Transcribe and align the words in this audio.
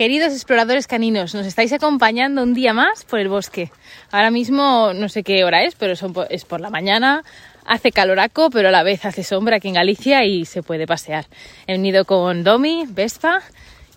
Queridos 0.00 0.32
exploradores 0.32 0.86
caninos, 0.86 1.34
nos 1.34 1.44
estáis 1.44 1.74
acompañando 1.74 2.42
un 2.42 2.54
día 2.54 2.72
más 2.72 3.04
por 3.04 3.18
el 3.18 3.28
bosque. 3.28 3.70
Ahora 4.10 4.30
mismo 4.30 4.92
no 4.94 5.10
sé 5.10 5.22
qué 5.22 5.44
hora 5.44 5.62
es, 5.64 5.74
pero 5.74 5.92
es 6.30 6.44
por 6.46 6.62
la 6.62 6.70
mañana. 6.70 7.22
Hace 7.66 7.92
caloraco, 7.92 8.48
pero 8.48 8.68
a 8.68 8.70
la 8.70 8.82
vez 8.82 9.04
hace 9.04 9.22
sombra 9.22 9.56
aquí 9.56 9.68
en 9.68 9.74
Galicia 9.74 10.24
y 10.24 10.46
se 10.46 10.62
puede 10.62 10.86
pasear. 10.86 11.26
He 11.66 11.72
venido 11.72 12.06
con 12.06 12.44
Domi, 12.44 12.86
Vespa, 12.88 13.42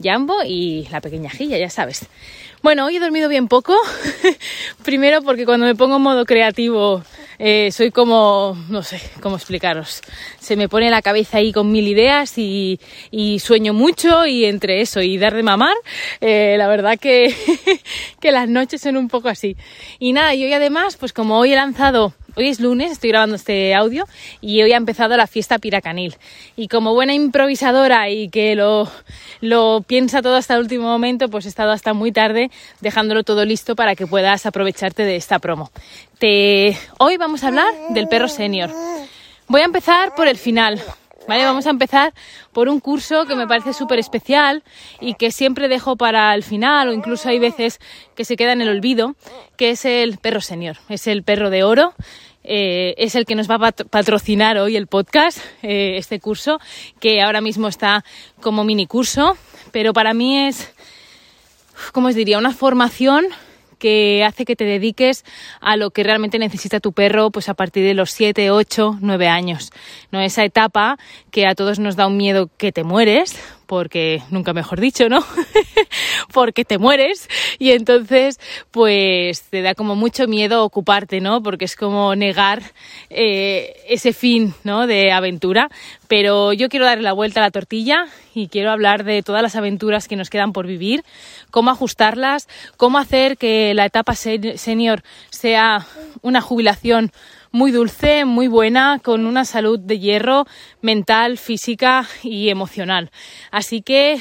Jambo 0.03 0.43
y 0.45 0.89
la 0.91 0.99
pequeña 0.99 1.29
Gilla, 1.29 1.57
ya 1.57 1.69
sabes. 1.69 2.09
Bueno, 2.61 2.83
hoy 2.83 2.97
he 2.97 2.99
dormido 2.99 3.29
bien 3.29 3.47
poco. 3.47 3.73
Primero 4.83 5.21
porque 5.21 5.45
cuando 5.45 5.65
me 5.65 5.73
pongo 5.73 5.95
en 5.95 6.01
modo 6.01 6.25
creativo 6.25 7.01
eh, 7.45 7.73
soy 7.73 7.91
como, 7.91 8.57
no 8.69 8.83
sé 8.83 9.01
cómo 9.21 9.35
explicaros, 9.35 9.99
se 10.39 10.55
me 10.55 10.69
pone 10.69 10.89
la 10.89 11.01
cabeza 11.01 11.39
ahí 11.39 11.51
con 11.51 11.73
mil 11.73 11.85
ideas 11.89 12.37
y, 12.37 12.79
sueño 13.41 13.73
mucho 13.73 14.25
y 14.25 14.45
entre 14.45 14.79
eso 14.79 15.01
y 15.01 15.17
dar 15.17 15.33
de 15.33 15.43
mamar, 15.43 15.75
eh, 16.21 16.55
la 16.57 16.69
verdad 16.69 16.97
que, 16.97 17.35
que 18.21 18.31
las 18.31 18.47
noches 18.47 18.79
son 18.79 18.95
un 18.95 19.09
poco 19.09 19.27
así. 19.27 19.57
Y 19.99 20.13
nada, 20.13 20.33
y 20.35 20.45
hoy 20.45 20.53
además, 20.53 20.95
pues 20.95 21.11
como 21.11 21.37
hoy 21.37 21.51
he 21.51 21.55
lanzado 21.57 22.13
Hoy 22.35 22.49
es 22.49 22.59
lunes, 22.59 22.91
estoy 22.91 23.11
grabando 23.11 23.35
este 23.35 23.75
audio 23.75 24.05
y 24.41 24.63
hoy 24.63 24.73
ha 24.73 24.77
empezado 24.77 25.15
la 25.15 25.27
fiesta 25.27 25.59
piracanil. 25.59 26.15
Y 26.55 26.67
como 26.67 26.95
buena 26.95 27.13
improvisadora 27.13 28.09
y 28.09 28.29
que 28.29 28.55
lo, 28.55 28.89
lo 29.39 29.83
piensa 29.85 30.23
todo 30.23 30.35
hasta 30.35 30.55
el 30.55 30.61
último 30.61 30.85
momento, 30.85 31.29
pues 31.29 31.45
he 31.45 31.49
estado 31.49 31.71
hasta 31.71 31.93
muy 31.93 32.11
tarde 32.11 32.49
dejándolo 32.81 33.23
todo 33.23 33.45
listo 33.45 33.75
para 33.75 33.95
que 33.95 34.07
puedas 34.07 34.47
aprovecharte 34.47 35.03
de 35.03 35.15
esta 35.15 35.37
promo. 35.37 35.71
Te... 36.17 36.75
Hoy 36.97 37.17
vamos 37.17 37.43
a 37.43 37.49
hablar 37.49 37.71
del 37.89 38.07
perro 38.07 38.27
senior. 38.27 38.71
Voy 39.47 39.61
a 39.61 39.65
empezar 39.65 40.15
por 40.15 40.27
el 40.27 40.37
final. 40.37 40.81
¿Vale? 41.27 41.45
Vamos 41.45 41.67
a 41.67 41.69
empezar 41.69 42.13
por 42.51 42.67
un 42.67 42.79
curso 42.79 43.25
que 43.25 43.35
me 43.35 43.47
parece 43.47 43.73
súper 43.73 43.99
especial 43.99 44.63
y 44.99 45.13
que 45.13 45.31
siempre 45.31 45.67
dejo 45.69 45.95
para 45.95 46.33
el 46.35 46.43
final 46.43 46.89
o 46.89 46.93
incluso 46.93 47.29
hay 47.29 47.39
veces 47.39 47.79
que 48.15 48.25
se 48.25 48.35
queda 48.35 48.51
en 48.51 48.61
el 48.61 48.69
olvido, 48.69 49.15
que 49.55 49.69
es 49.69 49.85
el 49.85 50.17
perro 50.17 50.41
senior. 50.41 50.77
Es 50.89 51.07
el 51.07 51.23
perro 51.23 51.49
de 51.49 51.63
oro 51.63 51.93
eh, 52.43 52.93
es 52.97 53.15
el 53.15 53.25
que 53.25 53.35
nos 53.35 53.49
va 53.49 53.55
a 53.55 53.71
patrocinar 53.71 54.57
hoy 54.57 54.75
el 54.75 54.87
podcast, 54.87 55.39
eh, 55.61 55.95
este 55.97 56.19
curso, 56.19 56.59
que 56.99 57.21
ahora 57.21 57.39
mismo 57.39 57.69
está 57.69 58.03
como 58.41 58.65
mini 58.65 58.85
curso, 58.85 59.37
pero 59.71 59.93
para 59.93 60.13
mí 60.13 60.47
es, 60.47 60.73
¿cómo 61.93 62.07
os 62.07 62.15
diría?, 62.15 62.37
una 62.37 62.53
formación 62.53 63.25
que 63.83 64.23
hace 64.23 64.45
que 64.45 64.55
te 64.55 64.63
dediques 64.63 65.25
a 65.59 65.75
lo 65.75 65.91
que 65.91 66.03
realmente 66.03 66.39
necesita 66.39 66.79
tu 66.79 66.93
perro 66.93 67.31
pues 67.31 67.49
a 67.49 67.53
partir 67.53 67.83
de 67.83 67.93
los 67.93 68.11
7, 68.11 68.49
8, 68.49 68.99
9 69.01 69.27
años. 69.27 69.71
No 70.09 70.21
esa 70.21 70.45
etapa 70.45 70.97
que 71.31 71.45
a 71.45 71.53
todos 71.53 71.79
nos 71.79 71.97
da 71.97 72.07
un 72.07 72.15
miedo 72.15 72.49
que 72.55 72.71
te 72.71 72.85
mueres, 72.85 73.37
porque 73.65 74.21
nunca 74.29 74.53
mejor 74.53 74.79
dicho, 74.79 75.09
¿no? 75.09 75.23
porque 76.33 76.65
te 76.65 76.77
mueres 76.77 77.29
y 77.59 77.71
entonces 77.71 78.39
pues 78.71 79.43
te 79.43 79.61
da 79.61 79.75
como 79.75 79.95
mucho 79.95 80.27
miedo 80.27 80.63
ocuparte, 80.63 81.21
¿no? 81.21 81.41
Porque 81.41 81.65
es 81.65 81.75
como 81.75 82.15
negar 82.15 82.61
eh, 83.09 83.75
ese 83.87 84.13
fin, 84.13 84.53
¿no? 84.63 84.87
De 84.87 85.11
aventura. 85.11 85.69
Pero 86.07 86.53
yo 86.53 86.69
quiero 86.69 86.85
darle 86.85 87.03
la 87.03 87.13
vuelta 87.13 87.39
a 87.39 87.43
la 87.43 87.51
tortilla 87.51 88.05
y 88.33 88.47
quiero 88.47 88.71
hablar 88.71 89.03
de 89.03 89.23
todas 89.23 89.41
las 89.41 89.55
aventuras 89.55 90.07
que 90.07 90.15
nos 90.15 90.29
quedan 90.29 90.53
por 90.53 90.67
vivir, 90.67 91.03
cómo 91.51 91.71
ajustarlas, 91.71 92.47
cómo 92.77 92.97
hacer 92.97 93.37
que 93.37 93.73
la 93.73 93.85
etapa 93.85 94.15
senior 94.15 95.03
sea 95.29 95.85
una 96.21 96.41
jubilación 96.41 97.11
muy 97.53 97.71
dulce, 97.71 98.25
muy 98.25 98.47
buena, 98.47 98.99
con 98.99 99.27
una 99.27 99.45
salud 99.45 99.79
de 99.79 99.99
hierro 99.99 100.45
mental, 100.81 101.37
física 101.37 102.07
y 102.23 102.49
emocional. 102.49 103.11
Así 103.51 103.83
que 103.83 104.19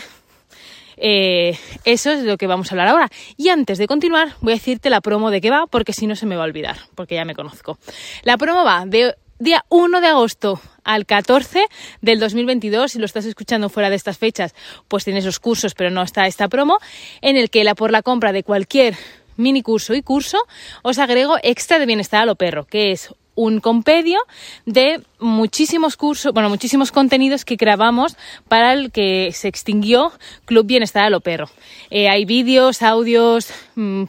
eh, 0.98 1.58
eso 1.86 2.10
es 2.10 2.20
de 2.20 2.26
lo 2.26 2.36
que 2.36 2.46
vamos 2.46 2.70
a 2.70 2.74
hablar 2.74 2.88
ahora. 2.88 3.08
Y 3.38 3.48
antes 3.48 3.78
de 3.78 3.86
continuar, 3.86 4.34
voy 4.42 4.52
a 4.52 4.56
decirte 4.56 4.90
la 4.90 5.00
promo 5.00 5.30
de 5.30 5.40
qué 5.40 5.50
va, 5.50 5.66
porque 5.66 5.94
si 5.94 6.06
no 6.06 6.14
se 6.14 6.26
me 6.26 6.36
va 6.36 6.42
a 6.42 6.44
olvidar, 6.44 6.76
porque 6.94 7.14
ya 7.14 7.24
me 7.24 7.34
conozco. 7.34 7.78
La 8.22 8.36
promo 8.36 8.64
va 8.64 8.84
de 8.86 9.16
día 9.38 9.64
1 9.70 10.02
de 10.02 10.06
agosto 10.08 10.60
al 10.84 11.06
14 11.06 11.64
del 12.02 12.20
2022, 12.20 12.92
si 12.92 12.98
lo 12.98 13.06
estás 13.06 13.24
escuchando 13.24 13.70
fuera 13.70 13.88
de 13.88 13.96
estas 13.96 14.18
fechas, 14.18 14.54
pues 14.88 15.04
tienes 15.04 15.24
los 15.24 15.40
cursos, 15.40 15.74
pero 15.74 15.90
no 15.90 16.02
está 16.02 16.26
esta 16.26 16.48
promo, 16.48 16.78
en 17.22 17.38
el 17.38 17.48
que 17.48 17.64
la, 17.64 17.74
por 17.74 17.92
la 17.92 18.02
compra 18.02 18.32
de 18.32 18.44
cualquier 18.44 18.94
mini 19.36 19.62
curso 19.62 19.94
y 19.94 20.02
curso 20.02 20.38
os 20.82 20.98
agrego 20.98 21.38
extra 21.42 21.78
de 21.78 21.86
bienestar 21.86 22.22
a 22.22 22.26
lo 22.26 22.36
perro, 22.36 22.66
que 22.66 22.92
es 22.92 23.12
un 23.34 23.60
compendio 23.60 24.18
de 24.66 25.02
muchísimos 25.18 25.96
cursos, 25.96 26.32
bueno, 26.32 26.48
muchísimos 26.48 26.92
contenidos 26.92 27.44
que 27.44 27.56
grabamos 27.56 28.16
para 28.48 28.72
el 28.72 28.90
que 28.90 29.30
se 29.32 29.48
extinguió 29.48 30.12
Club 30.44 30.66
Bienestar 30.66 31.04
a 31.04 31.10
lo 31.10 31.20
Perro. 31.20 31.48
Eh, 31.90 32.08
hay 32.08 32.24
vídeos, 32.24 32.82
audios, 32.82 33.52
mm, 33.74 34.04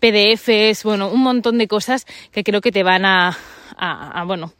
PDFs, 0.00 0.84
bueno, 0.84 1.08
un 1.08 1.22
montón 1.22 1.58
de 1.58 1.68
cosas 1.68 2.06
que 2.32 2.44
creo 2.44 2.60
que 2.60 2.72
te 2.72 2.82
van 2.82 3.04
a, 3.04 3.36
a, 3.76 4.24
bueno, 4.24 4.52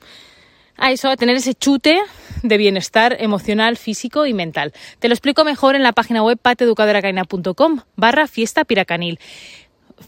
a 0.77 0.91
eso, 0.91 1.09
a 1.09 1.17
tener 1.17 1.37
ese 1.37 1.55
chute 1.55 1.99
de 2.43 2.57
bienestar 2.59 3.17
emocional, 3.19 3.77
físico 3.77 4.27
y 4.27 4.35
mental. 4.35 4.73
Te 4.99 5.09
lo 5.09 5.15
explico 5.15 5.45
mejor 5.45 5.75
en 5.75 5.83
la 5.83 5.93
página 5.93 6.23
web 6.23 6.39
pateducadoracaina.com 6.39 7.81
barra 7.97 8.27
fiesta 8.27 8.65
piracanil 8.65 9.19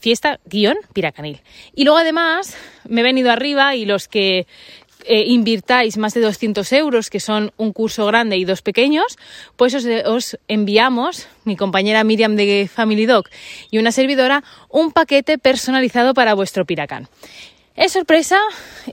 fiesta 0.01 0.41
guion 0.47 0.77
piracanil. 0.93 1.41
Y 1.75 1.85
luego 1.85 1.99
además 1.99 2.57
me 2.89 3.01
he 3.01 3.05
venido 3.05 3.31
arriba 3.31 3.75
y 3.75 3.85
los 3.85 4.09
que 4.09 4.47
eh, 5.05 5.25
invirtáis 5.27 5.97
más 5.97 6.13
de 6.15 6.21
200 6.21 6.71
euros, 6.73 7.09
que 7.09 7.21
son 7.21 7.53
un 7.57 7.73
curso 7.73 8.05
grande 8.07 8.37
y 8.37 8.45
dos 8.45 8.63
pequeños, 8.63 9.17
pues 9.57 9.75
os, 9.75 10.39
enviamos, 10.49 11.29
mi 11.45 11.57
compañera 11.57 12.05
Miriam 12.05 12.37
de 12.37 12.69
Family 12.73 13.07
Dog 13.07 13.25
y 13.71 13.79
una 13.79 13.93
servidora, 13.93 14.45
un 14.69 14.93
paquete 14.93 15.39
personalizado 15.39 16.15
para 16.15 16.35
vuestro 16.35 16.67
piracán. 16.67 17.09
Es 17.77 17.93
sorpresa 17.93 18.39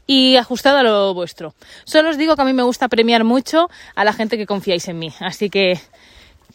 y 0.05 0.35
ajustado 0.35 0.77
a 0.77 0.83
lo 0.83 1.13
vuestro. 1.15 1.55
Solo 1.85 2.11
os 2.11 2.17
digo 2.17 2.35
que 2.35 2.43
a 2.43 2.45
mí 2.45 2.53
me 2.53 2.63
gusta 2.63 2.87
premiar 2.87 3.23
mucho 3.23 3.67
a 3.95 4.03
la 4.03 4.13
gente 4.13 4.37
que 4.37 4.45
confiáis 4.45 4.87
en 4.87 4.99
mí. 4.99 5.11
Así 5.19 5.49
que 5.49 5.79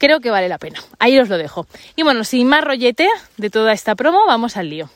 creo 0.01 0.21
que 0.21 0.31
vale 0.31 0.49
la 0.49 0.59
pena. 0.59 0.83
Ahí 0.99 1.19
os 1.19 1.29
lo 1.29 1.39
dejo. 1.39 1.67
Y 1.95 2.03
bueno, 2.03 2.25
sin 2.25 2.49
más 2.49 2.65
rollete 2.65 3.07
de 3.37 3.51
toda 3.51 3.73
esta 3.73 3.95
promo, 3.95 4.27
vamos 4.27 4.57
al 4.57 4.71
lío. 4.71 4.91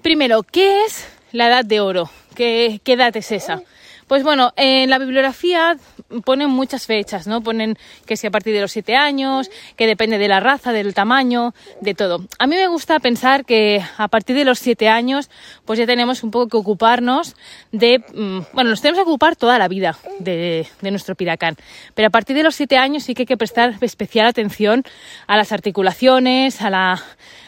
Primero, 0.00 0.42
¿qué 0.44 0.84
es 0.84 1.06
la 1.32 1.48
edad 1.48 1.64
de 1.64 1.80
oro? 1.80 2.08
¿Qué, 2.34 2.80
qué 2.84 2.92
edad 2.92 3.14
es 3.16 3.32
esa? 3.32 3.62
Pues 4.06 4.22
bueno, 4.22 4.52
en 4.56 4.90
la 4.90 4.98
bibliografía 4.98 5.76
ponen 6.24 6.50
muchas 6.50 6.86
fechas, 6.86 7.26
¿no? 7.26 7.42
Ponen 7.42 7.76
que 8.06 8.16
si 8.16 8.26
a 8.26 8.30
partir 8.30 8.54
de 8.54 8.60
los 8.60 8.72
siete 8.72 8.96
años, 8.96 9.50
que 9.76 9.86
depende 9.86 10.18
de 10.18 10.28
la 10.28 10.40
raza, 10.40 10.72
del 10.72 10.94
tamaño, 10.94 11.54
de 11.80 11.94
todo. 11.94 12.24
A 12.38 12.46
mí 12.46 12.56
me 12.56 12.66
gusta 12.68 13.00
pensar 13.00 13.44
que 13.44 13.82
a 13.96 14.08
partir 14.08 14.36
de 14.36 14.44
los 14.44 14.58
siete 14.58 14.88
años, 14.88 15.30
pues 15.64 15.78
ya 15.78 15.86
tenemos 15.86 16.22
un 16.22 16.30
poco 16.30 16.48
que 16.48 16.56
ocuparnos 16.56 17.34
de, 17.72 17.98
mm, 17.98 18.40
bueno, 18.52 18.70
nos 18.70 18.82
tenemos 18.82 19.02
que 19.02 19.08
ocupar 19.08 19.36
toda 19.36 19.58
la 19.58 19.68
vida 19.68 19.96
de, 20.18 20.66
de 20.80 20.90
nuestro 20.90 21.14
piracán. 21.14 21.56
Pero 21.94 22.08
a 22.08 22.10
partir 22.10 22.36
de 22.36 22.42
los 22.42 22.54
siete 22.54 22.76
años 22.76 23.04
sí 23.04 23.14
que 23.14 23.22
hay 23.22 23.26
que 23.26 23.36
prestar 23.36 23.74
especial 23.80 24.26
atención 24.26 24.84
a 25.26 25.36
las 25.36 25.52
articulaciones, 25.52 26.60
a 26.60 26.70
la, 26.70 27.02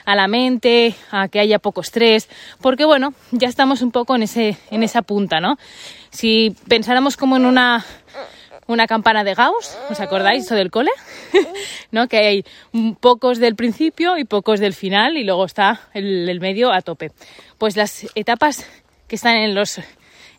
a 0.06 0.14
la 0.14 0.28
mente, 0.28 0.94
a 1.10 1.28
que 1.28 1.40
haya 1.40 1.58
poco 1.58 1.82
estrés, 1.82 2.28
porque 2.62 2.86
bueno, 2.86 3.12
ya 3.32 3.48
estamos 3.48 3.82
un 3.82 3.90
poco 3.90 4.14
en 4.14 4.22
ese, 4.22 4.56
en 4.70 4.82
esa 4.82 5.02
punta, 5.02 5.40
¿no? 5.40 5.58
Si 6.10 6.54
pensáramos 6.68 7.16
como 7.16 7.36
en 7.36 7.44
una, 7.44 7.84
una 8.68 8.86
campana 8.86 9.24
de 9.24 9.34
Gauss, 9.34 9.76
¿os 9.90 10.00
acordáis 10.00 10.44
eso 10.44 10.54
del 10.54 10.70
cole? 10.70 10.92
¿No? 11.90 12.06
Que 12.06 12.18
hay 12.18 12.44
pocos 13.00 13.38
del 13.38 13.56
principio 13.56 14.16
y 14.16 14.24
pocos 14.24 14.60
del 14.60 14.74
final 14.74 15.16
y 15.16 15.24
luego 15.24 15.44
está 15.44 15.88
el, 15.92 16.28
el, 16.28 16.40
medio 16.40 16.72
a 16.72 16.80
tope. 16.82 17.10
Pues 17.58 17.76
las 17.76 18.06
etapas 18.14 18.64
que 19.08 19.16
están 19.16 19.36
en 19.36 19.56
los, 19.56 19.78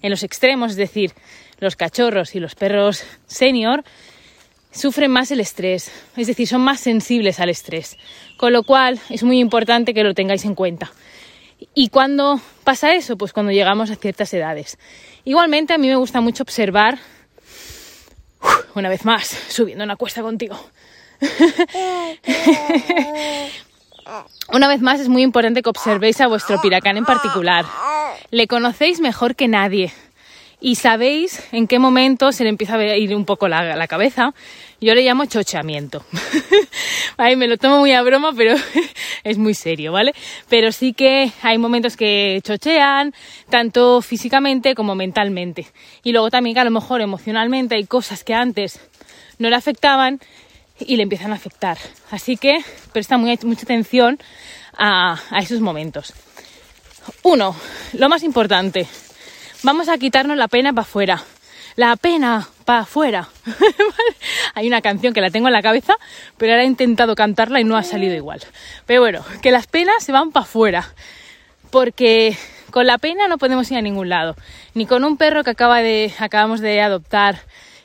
en 0.02 0.10
los 0.10 0.24
extremos, 0.24 0.72
es 0.72 0.78
decir, 0.78 1.12
los 1.60 1.76
cachorros 1.76 2.36
y 2.36 2.40
los 2.40 2.56
perros 2.56 3.04
senior, 3.26 3.84
sufren 4.78 5.12
más 5.12 5.32
el 5.32 5.40
estrés, 5.40 5.92
es 6.16 6.28
decir, 6.28 6.48
son 6.48 6.62
más 6.62 6.80
sensibles 6.80 7.40
al 7.40 7.50
estrés. 7.50 7.98
Con 8.38 8.54
lo 8.54 8.64
cual 8.64 9.00
es 9.10 9.24
muy 9.24 9.40
importante 9.40 9.94
que 9.94 10.04
lo 10.04 10.14
tengáis 10.14 10.46
en 10.46 10.56
cuenta. 10.56 10.92
¿Y 11.74 11.90
cuándo 11.90 12.40
pasa 12.64 12.94
eso? 12.94 13.18
Pues 13.18 13.34
cuando 13.34 13.52
llegamos 13.52 13.90
a 13.90 13.96
ciertas 13.96 14.34
edades. 14.34 14.78
Igualmente 15.26 15.74
a 15.74 15.78
mí 15.78 15.88
me 15.88 15.96
gusta 15.96 16.22
mucho 16.22 16.44
observar, 16.44 17.00
una 18.76 18.90
vez 18.90 19.04
más, 19.06 19.28
subiendo 19.50 19.84
una 19.84 19.96
cuesta 19.96 20.22
contigo. 20.22 20.58
una 24.54 24.68
vez 24.68 24.82
más 24.82 25.00
es 25.00 25.10
muy 25.10 25.24
importante 25.24 25.64
que 25.64 25.70
observéis 25.70 26.22
a 26.22 26.28
vuestro 26.28 26.62
piracán 26.62 26.98
en 26.98 27.06
particular. 27.06 27.66
Le 28.30 28.48
conocéis 28.48 29.00
mejor 29.00 29.36
que 29.36 29.48
nadie 29.48 29.92
y 30.60 30.76
sabéis 30.76 31.44
en 31.52 31.68
qué 31.68 31.78
momento 31.78 32.32
se 32.32 32.44
le 32.44 32.50
empieza 32.50 32.76
a 32.76 32.98
ir 32.98 33.16
un 33.16 33.26
poco 33.26 33.48
la, 33.48 33.76
la 33.76 33.88
cabeza. 33.88 34.34
Yo 34.82 34.96
le 34.96 35.04
llamo 35.04 35.26
chochamiento. 35.26 36.04
Ay, 37.18 37.36
me 37.36 37.48
lo 37.48 37.58
tomo 37.58 37.80
muy 37.80 37.94
a 37.94 38.02
broma, 38.02 38.34
pero 38.36 38.56
es 39.24 39.38
muy 39.38 39.54
serio, 39.54 39.92
¿vale? 39.92 40.14
Pero 40.50 40.72
sí 40.72 40.94
que 40.94 41.32
hay 41.44 41.58
momentos 41.60 41.96
que 41.96 42.42
chochean, 42.44 43.14
tanto 43.50 44.02
físicamente 44.02 44.74
como 44.74 44.96
mentalmente. 44.96 45.68
Y 46.04 46.12
luego 46.12 46.32
también 46.32 46.56
que 46.56 46.62
a 46.62 46.66
lo 46.66 46.72
mejor 46.72 47.02
emocionalmente 47.02 47.76
hay 47.76 47.86
cosas 47.86 48.24
que 48.24 48.34
antes 48.34 48.80
no 49.38 49.50
le 49.50 49.56
afectaban 49.56 50.20
y 50.80 50.96
le 50.96 51.04
empiezan 51.04 51.32
a 51.34 51.36
afectar. 51.36 51.78
Así 52.10 52.36
que 52.36 52.64
presta 52.94 53.18
mucha 53.18 53.64
atención 53.64 54.20
a, 54.76 55.20
a 55.30 55.40
esos 55.40 55.60
momentos. 55.60 56.14
Uno, 57.24 57.56
lo 57.94 58.10
más 58.10 58.24
importante, 58.24 58.88
vamos 59.64 59.90
a 59.90 59.98
quitarnos 59.98 60.38
la 60.38 60.48
pena 60.48 60.72
para 60.74 60.82
afuera. 60.84 61.24
La 61.76 61.96
pena 61.96 62.48
para 62.66 62.80
afuera. 62.80 63.30
Hay 64.56 64.68
una 64.68 64.82
canción 64.82 65.14
que 65.14 65.22
la 65.22 65.30
tengo 65.30 65.48
en 65.48 65.54
la 65.54 65.62
cabeza, 65.62 65.94
pero 66.38 66.54
ahora 66.54 66.64
he 66.64 66.68
intentado 66.68 67.16
cantarla 67.16 67.62
y 67.62 67.64
no 67.64 67.78
ha 67.78 67.84
salido 67.84 68.16
igual. 68.16 68.42
Pero 68.86 69.02
bueno, 69.02 69.24
que 69.42 69.52
las 69.52 69.68
penas 69.68 70.04
se 70.04 70.12
van 70.12 70.32
para 70.32 70.46
afuera. 70.46 70.94
Porque 71.70 72.36
con 72.72 72.88
la 72.88 72.98
pena 72.98 73.28
no 73.28 73.38
podemos 73.38 73.70
ir 73.72 73.78
a 73.78 73.82
ningún 73.82 74.10
lado. 74.10 74.36
Ni 74.74 74.86
con 74.86 75.04
un 75.04 75.18
perro 75.18 75.44
que 75.44 75.52
acaba 75.52 75.82
de, 75.82 76.12
acabamos 76.20 76.62
de 76.62 76.82
adoptar 76.82 77.40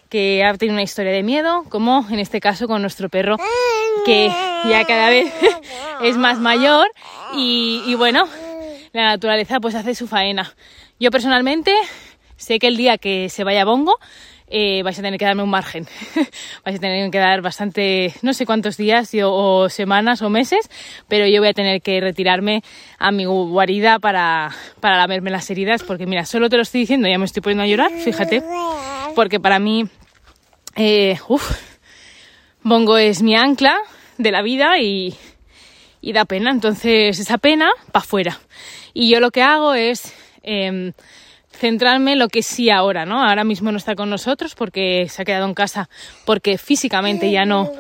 que 0.09 0.45
ha 0.45 0.53
tenido 0.59 0.75
una 0.75 0.83
historia 0.83 1.13
de 1.13 1.23
miedo, 1.23 1.65
como 1.71 2.07
en 2.11 2.19
este 2.19 2.41
caso 2.41 2.69
con 2.69 2.83
nuestro 2.83 3.09
perro, 3.09 3.39
que 4.05 4.31
ya 4.69 4.85
cada 4.85 5.09
vez 5.09 5.33
es 6.03 6.19
más 6.19 6.39
mayor 6.39 6.87
y, 7.35 7.83
y 7.87 7.95
bueno, 7.95 8.29
la 8.93 9.05
naturaleza 9.05 9.59
pues 9.59 9.75
hace 9.75 9.95
su 9.95 10.07
faena. 10.07 10.55
Yo 11.03 11.11
personalmente 11.11 11.75
sé 12.37 12.61
que 12.61 12.69
el 12.69 12.77
día 12.77 12.97
que 12.97 13.29
se 13.29 13.43
vaya 13.43 13.65
Bongo 13.65 13.99
eh, 14.47 14.85
vais 14.85 14.97
a 14.97 15.03
tener 15.03 15.19
que 15.19 15.25
darme 15.25 15.43
un 15.43 15.51
margen. 15.51 15.85
vais 16.65 16.77
a 16.77 16.79
tener 16.79 17.11
que 17.11 17.19
dar 17.19 17.43
bastante, 17.43 18.15
no 18.23 18.33
sé 18.33 18.47
cuántos 18.47 18.77
días 18.77 19.11
o 19.21 19.69
semanas 19.69 20.23
o 20.23 20.31
meses, 20.31 20.71
pero 21.09 21.27
yo 21.27 21.41
voy 21.41 21.49
a 21.49 21.55
tener 21.55 21.83
que 21.83 22.01
retirarme 22.01 22.63
a 23.01 23.11
mi 23.11 23.25
guarida 23.25 23.99
para, 23.99 24.53
para 24.79 25.05
las 25.09 25.51
heridas, 25.51 25.83
porque 25.83 26.07
mira, 26.07 26.25
solo 26.25 26.49
te 26.49 26.55
lo 26.55 26.63
estoy 26.63 26.83
diciendo, 26.83 27.09
ya 27.09 27.19
me 27.19 27.25
estoy 27.25 27.43
poniendo 27.43 27.65
a 27.65 27.67
llorar, 27.67 27.91
fíjate, 27.91 28.41
porque 29.17 29.41
para 29.41 29.59
mí, 29.59 29.89
eh, 30.77 31.19
Bongo 32.63 32.97
es 32.97 33.25
mi 33.25 33.35
ancla 33.35 33.77
de 34.19 34.31
la 34.31 34.41
vida 34.43 34.79
y, 34.79 35.17
y 36.01 36.13
da 36.13 36.27
pena, 36.27 36.53
entonces 36.53 37.19
esa 37.19 37.39
pena 37.39 37.73
para 37.91 38.05
afuera. 38.05 38.39
Y 38.95 39.11
yo 39.11 39.19
lo 39.19 39.33
que 39.33 39.43
hago 39.43 39.75
es 39.75 40.15
em, 40.43 40.93
centrarme 41.51 42.13
en 42.13 42.19
lo 42.19 42.29
que 42.29 42.43
sí 42.43 42.71
ahora, 42.71 43.05
¿no? 43.07 43.23
Ahora 43.23 43.45
mismo 43.45 43.71
no 43.71 43.79
está 43.79 43.95
con 43.95 44.11
nosotros 44.11 44.55
porque 44.55 45.07
se 45.09 45.23
ha 45.23 45.25
quedado 45.25 45.47
en 45.47 45.55
casa 45.55 45.89
porque 46.25 46.59
físicamente 46.59 47.31
ya 47.31 47.45
no 47.45 47.71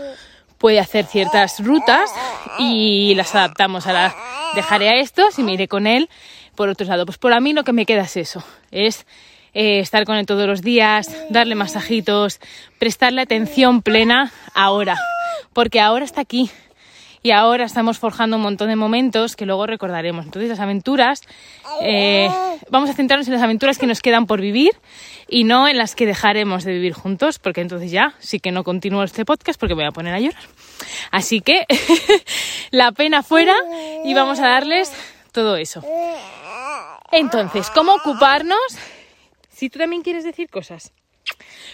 puede 0.59 0.79
hacer 0.79 1.06
ciertas 1.06 1.59
rutas 1.64 2.11
y 2.59 3.14
las 3.17 3.35
adaptamos. 3.35 3.87
Ahora 3.87 4.14
dejaré 4.55 4.91
a 4.91 5.00
estos 5.00 5.38
y 5.38 5.43
me 5.43 5.55
iré 5.55 5.67
con 5.67 5.87
él 5.87 6.09
por 6.55 6.69
otro 6.69 6.87
lado. 6.87 7.05
Pues 7.06 7.19
por 7.19 7.32
a 7.32 7.41
mí 7.41 7.53
lo 7.53 7.64
que 7.64 7.73
me 7.73 7.87
queda 7.87 8.03
es 8.03 8.17
eso, 8.17 8.44
es 8.70 9.06
eh, 9.55 9.81
estar 9.81 10.05
con 10.05 10.17
él 10.17 10.26
todos 10.26 10.47
los 10.47 10.62
días, 10.62 11.11
darle 11.31 11.55
masajitos, 11.55 12.41
prestarle 12.79 13.23
atención 13.23 13.82
plena 13.82 14.32
ahora, 14.55 14.97
porque 15.53 15.81
ahora 15.81 16.05
está 16.05 16.20
aquí, 16.20 16.50
y 17.23 17.31
ahora 17.31 17.65
estamos 17.65 17.99
forjando 17.99 18.37
un 18.37 18.43
montón 18.43 18.69
de 18.69 18.77
momentos 18.77 19.37
que 19.37 19.47
luego 19.47 19.67
recordaremos. 19.67 20.25
Entonces 20.25 20.51
las 20.51 20.61
aventuras, 20.61 21.21
eh, 21.81 22.29
vamos 22.69 22.91
a 22.91 22.95
centrarnos 22.95 23.29
en 23.29 23.35
las 23.35 23.43
aventuras 23.43 23.79
que 23.79 23.87
nos 23.87 24.01
quedan 24.01 24.27
por 24.27 24.41
vivir 24.41 24.73
y 25.29 25.45
no 25.45 25.69
en 25.69 25.79
las 25.79 25.95
que 25.95 26.07
dejaremos 26.07 26.65
de 26.65 26.73
vivir 26.73 26.93
juntos, 26.93 27.39
porque 27.39 27.61
entonces 27.61 27.91
ya 27.91 28.15
sí 28.19 28.41
que 28.41 28.51
no 28.51 28.65
continúo 28.65 29.05
este 29.05 29.25
podcast 29.25 29.59
porque 29.59 29.75
me 29.75 29.83
voy 29.83 29.89
a 29.89 29.93
poner 29.93 30.15
a 30.15 30.21
llorar. 30.21 30.43
Así 31.11 31.41
que 31.41 31.67
la 32.71 32.93
pena 32.93 33.23
fuera 33.23 33.55
y 34.05 34.13
vamos 34.15 34.41
a 34.41 34.49
darles 34.49 34.93
todo 35.31 35.57
eso. 35.57 35.83
Entonces, 37.13 37.71
¿cómo 37.71 37.93
ocuparnos? 37.95 38.59
Si 39.51 39.71
tú 39.71 39.79
también 39.79 40.03
quieres 40.03 40.25
decir 40.25 40.51
cosas. 40.51 40.93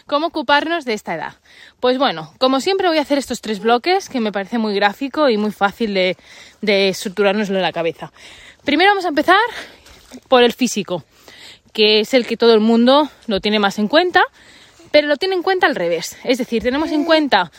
¿Cómo 0.06 0.28
ocuparnos 0.28 0.84
de 0.84 0.94
esta 0.94 1.14
edad? 1.14 1.34
Pues 1.80 1.98
bueno, 1.98 2.32
como 2.38 2.60
siempre 2.60 2.88
voy 2.88 2.98
a 2.98 3.02
hacer 3.02 3.18
estos 3.18 3.40
tres 3.40 3.60
bloques 3.60 4.08
que 4.08 4.20
me 4.20 4.32
parece 4.32 4.58
muy 4.58 4.74
gráfico 4.74 5.28
y 5.28 5.36
muy 5.36 5.52
fácil 5.52 5.94
de, 5.94 6.16
de 6.60 6.88
estructurárnoslo 6.88 7.56
en 7.56 7.62
la 7.62 7.72
cabeza. 7.72 8.12
Primero 8.64 8.90
vamos 8.90 9.04
a 9.04 9.08
empezar 9.08 9.38
por 10.28 10.42
el 10.42 10.52
físico, 10.52 11.04
que 11.72 12.00
es 12.00 12.14
el 12.14 12.26
que 12.26 12.36
todo 12.36 12.54
el 12.54 12.60
mundo 12.60 13.10
lo 13.26 13.40
tiene 13.40 13.58
más 13.58 13.78
en 13.78 13.88
cuenta, 13.88 14.22
pero 14.90 15.06
lo 15.06 15.16
tiene 15.16 15.34
en 15.34 15.42
cuenta 15.42 15.66
al 15.66 15.74
revés. 15.74 16.16
Es 16.24 16.38
decir, 16.38 16.62
tenemos 16.62 16.90
en 16.90 17.04
cuenta 17.04 17.50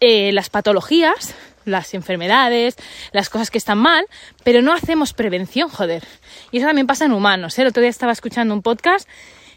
eh, 0.00 0.32
las 0.32 0.50
patologías, 0.50 1.34
las 1.64 1.94
enfermedades, 1.94 2.76
las 3.12 3.28
cosas 3.28 3.50
que 3.50 3.58
están 3.58 3.78
mal, 3.78 4.06
pero 4.42 4.62
no 4.62 4.72
hacemos 4.72 5.12
prevención, 5.12 5.68
joder. 5.68 6.02
Y 6.50 6.58
eso 6.58 6.66
también 6.66 6.86
pasa 6.86 7.04
en 7.04 7.12
humanos. 7.12 7.58
¿eh? 7.58 7.62
El 7.62 7.68
otro 7.68 7.82
día 7.82 7.90
estaba 7.90 8.12
escuchando 8.12 8.54
un 8.54 8.62
podcast 8.62 9.08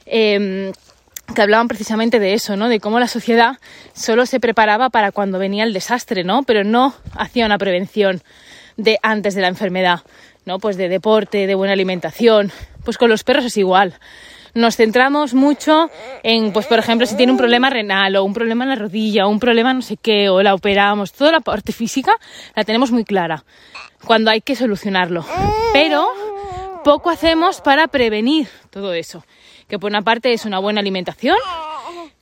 eh, 0.05 0.71
que 1.33 1.41
hablaban 1.41 1.67
precisamente 1.67 2.19
de 2.19 2.33
eso, 2.33 2.55
¿no? 2.55 2.69
De 2.69 2.79
cómo 2.79 2.99
la 2.99 3.07
sociedad 3.07 3.57
solo 3.93 4.25
se 4.25 4.39
preparaba 4.39 4.89
para 4.89 5.11
cuando 5.11 5.39
venía 5.39 5.63
el 5.63 5.73
desastre, 5.73 6.23
¿no? 6.23 6.43
Pero 6.43 6.63
no 6.63 6.93
hacía 7.15 7.45
una 7.45 7.57
prevención 7.57 8.21
de 8.77 8.99
antes 9.01 9.35
de 9.35 9.41
la 9.41 9.47
enfermedad, 9.47 10.01
¿no? 10.45 10.59
Pues 10.59 10.77
de 10.77 10.89
deporte, 10.89 11.47
de 11.47 11.55
buena 11.55 11.73
alimentación. 11.73 12.51
Pues 12.83 12.97
con 12.97 13.09
los 13.09 13.23
perros 13.23 13.45
es 13.45 13.57
igual. 13.57 13.95
Nos 14.53 14.77
centramos 14.77 15.33
mucho 15.33 15.89
en, 16.23 16.53
pues 16.53 16.65
por 16.67 16.79
ejemplo, 16.79 17.05
si 17.05 17.17
tiene 17.17 17.31
un 17.31 17.37
problema 17.37 17.69
renal 17.69 18.15
o 18.15 18.23
un 18.23 18.33
problema 18.33 18.63
en 18.63 18.69
la 18.69 18.75
rodilla 18.75 19.25
o 19.25 19.29
un 19.29 19.39
problema 19.39 19.73
no 19.73 19.81
sé 19.81 19.97
qué, 19.97 20.29
o 20.29 20.41
la 20.41 20.53
operamos. 20.53 21.11
Toda 21.11 21.31
la 21.31 21.41
parte 21.41 21.73
física 21.73 22.13
la 22.55 22.63
tenemos 22.63 22.91
muy 22.91 23.03
clara 23.03 23.43
cuando 24.05 24.31
hay 24.31 24.39
que 24.39 24.55
solucionarlo. 24.55 25.25
Pero 25.73 26.07
poco 26.85 27.09
hacemos 27.09 27.59
para 27.59 27.87
prevenir 27.87 28.47
todo 28.69 28.93
eso 28.93 29.25
que 29.67 29.79
por 29.79 29.89
una 29.89 30.01
parte 30.01 30.33
es 30.33 30.45
una 30.45 30.59
buena 30.59 30.81
alimentación. 30.81 31.37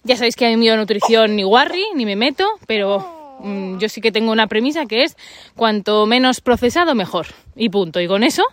Ya 0.04 0.16
sabéis 0.16 0.36
que 0.36 0.46
a 0.46 0.58
mí 0.58 0.70
nutrición 0.70 1.36
ni 1.36 1.44
guarri, 1.44 1.86
ni 1.96 2.06
me 2.06 2.16
meto, 2.16 2.46
pero 2.68 3.38
mm, 3.40 3.78
yo 3.78 3.90
sí 3.90 4.02
que 4.02 4.12
tengo 4.12 4.32
una 4.32 4.48
premisa 4.48 4.86
que 4.86 5.04
es 5.04 5.16
cuanto 5.56 6.06
menos 6.06 6.42
procesado 6.42 6.96
mejor. 6.96 7.28
Y 7.56 7.70
punto. 7.70 8.02
Y 8.02 8.08
con 8.08 8.24
eso 8.24 8.44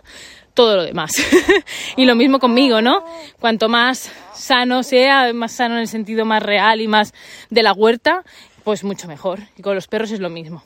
todo 0.53 0.75
lo 0.75 0.83
demás. 0.83 1.11
y 1.97 2.05
lo 2.05 2.15
mismo 2.15 2.39
conmigo, 2.39 2.81
¿no? 2.81 3.03
Cuanto 3.39 3.69
más 3.69 4.11
sano 4.33 4.83
sea, 4.83 5.33
más 5.33 5.53
sano 5.53 5.75
en 5.75 5.81
el 5.81 5.87
sentido 5.87 6.25
más 6.25 6.43
real 6.43 6.81
y 6.81 6.87
más 6.87 7.13
de 7.49 7.63
la 7.63 7.73
huerta, 7.73 8.23
pues 8.63 8.83
mucho 8.83 9.07
mejor. 9.07 9.39
Y 9.57 9.61
con 9.61 9.75
los 9.75 9.87
perros 9.87 10.11
es 10.11 10.19
lo 10.19 10.29
mismo. 10.29 10.63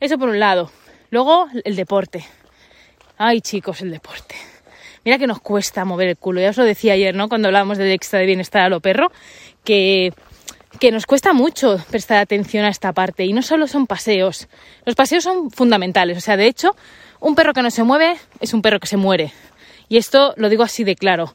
Eso 0.00 0.18
por 0.18 0.28
un 0.28 0.40
lado. 0.40 0.70
Luego, 1.10 1.48
el 1.64 1.76
deporte. 1.76 2.24
Ay, 3.18 3.40
chicos, 3.40 3.80
el 3.82 3.90
deporte. 3.90 4.36
Mira 5.04 5.18
que 5.18 5.26
nos 5.26 5.40
cuesta 5.40 5.84
mover 5.84 6.08
el 6.08 6.16
culo. 6.16 6.40
Ya 6.40 6.50
os 6.50 6.56
lo 6.56 6.64
decía 6.64 6.92
ayer, 6.92 7.14
¿no? 7.14 7.28
Cuando 7.28 7.48
hablábamos 7.48 7.78
del 7.78 7.90
extra 7.92 8.18
de 8.18 8.26
bienestar 8.26 8.62
a 8.62 8.68
lo 8.68 8.80
perro, 8.80 9.10
que, 9.64 10.12
que 10.78 10.92
nos 10.92 11.06
cuesta 11.06 11.32
mucho 11.32 11.78
prestar 11.90 12.18
atención 12.18 12.64
a 12.64 12.68
esta 12.68 12.92
parte. 12.92 13.24
Y 13.24 13.32
no 13.32 13.42
solo 13.42 13.66
son 13.66 13.86
paseos. 13.86 14.48
Los 14.84 14.94
paseos 14.94 15.24
son 15.24 15.50
fundamentales. 15.50 16.18
O 16.18 16.20
sea, 16.20 16.36
de 16.36 16.46
hecho, 16.46 16.76
un 17.20 17.34
perro 17.34 17.52
que 17.52 17.62
no 17.62 17.70
se 17.70 17.82
mueve 17.82 18.16
es 18.40 18.52
un 18.52 18.62
perro 18.62 18.80
que 18.80 18.86
se 18.86 18.96
muere. 18.96 19.32
Y 19.88 19.96
esto 19.96 20.34
lo 20.36 20.48
digo 20.48 20.62
así 20.62 20.84
de 20.84 20.96
claro. 20.96 21.34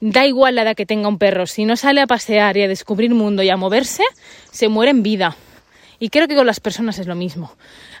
Da 0.00 0.26
igual 0.26 0.56
la 0.56 0.62
edad 0.62 0.74
que 0.74 0.86
tenga 0.86 1.06
un 1.06 1.18
perro, 1.18 1.46
si 1.46 1.64
no 1.64 1.76
sale 1.76 2.00
a 2.00 2.08
pasear 2.08 2.56
y 2.56 2.62
a 2.62 2.68
descubrir 2.68 3.14
mundo 3.14 3.44
y 3.44 3.50
a 3.50 3.56
moverse, 3.56 4.02
se 4.50 4.68
muere 4.68 4.90
en 4.90 5.04
vida. 5.04 5.36
Y 6.02 6.08
creo 6.08 6.26
que 6.26 6.34
con 6.34 6.48
las 6.48 6.58
personas 6.58 6.98
es 6.98 7.06
lo 7.06 7.14
mismo. 7.14 7.52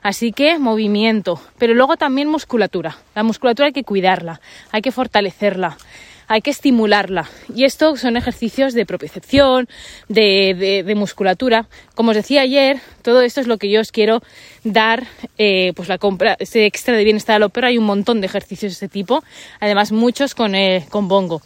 Así 0.02 0.32
que 0.32 0.58
movimiento, 0.58 1.40
pero 1.56 1.72
luego 1.72 1.96
también 1.96 2.26
musculatura. 2.26 2.98
La 3.14 3.22
musculatura 3.22 3.66
hay 3.66 3.72
que 3.72 3.84
cuidarla, 3.84 4.40
hay 4.72 4.82
que 4.82 4.90
fortalecerla, 4.90 5.78
hay 6.26 6.40
que 6.40 6.50
estimularla. 6.50 7.30
Y 7.54 7.62
esto 7.62 7.96
son 7.96 8.16
ejercicios 8.16 8.74
de 8.74 8.86
propiocepción, 8.86 9.68
de, 10.08 10.92
musculatura. 10.96 11.68
Como 11.94 12.10
os 12.10 12.16
decía 12.16 12.40
ayer, 12.40 12.80
todo 13.02 13.22
esto 13.22 13.40
es 13.40 13.46
lo 13.46 13.56
que 13.56 13.70
yo 13.70 13.80
os 13.80 13.92
quiero 13.92 14.20
dar, 14.64 15.06
eh, 15.38 15.72
pues 15.76 15.88
la 15.88 15.98
compra, 15.98 16.34
ese 16.40 16.66
extra 16.66 16.96
de 16.96 17.04
bienestar 17.04 17.40
al 17.40 17.50
pero 17.50 17.68
hay 17.68 17.78
un 17.78 17.84
montón 17.84 18.20
de 18.20 18.26
ejercicios 18.26 18.72
de 18.72 18.74
este 18.74 18.88
tipo, 18.88 19.22
además 19.60 19.92
muchos 19.92 20.34
con, 20.34 20.56
eh, 20.56 20.86
con 20.90 21.06
bongo. 21.06 21.40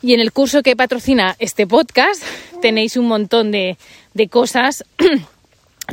Y 0.00 0.14
en 0.14 0.20
el 0.20 0.32
curso 0.32 0.62
que 0.62 0.74
patrocina 0.74 1.36
este 1.38 1.66
podcast 1.66 2.22
tenéis 2.62 2.96
un 2.96 3.08
montón 3.08 3.50
de, 3.50 3.76
de 4.14 4.28
cosas 4.28 4.86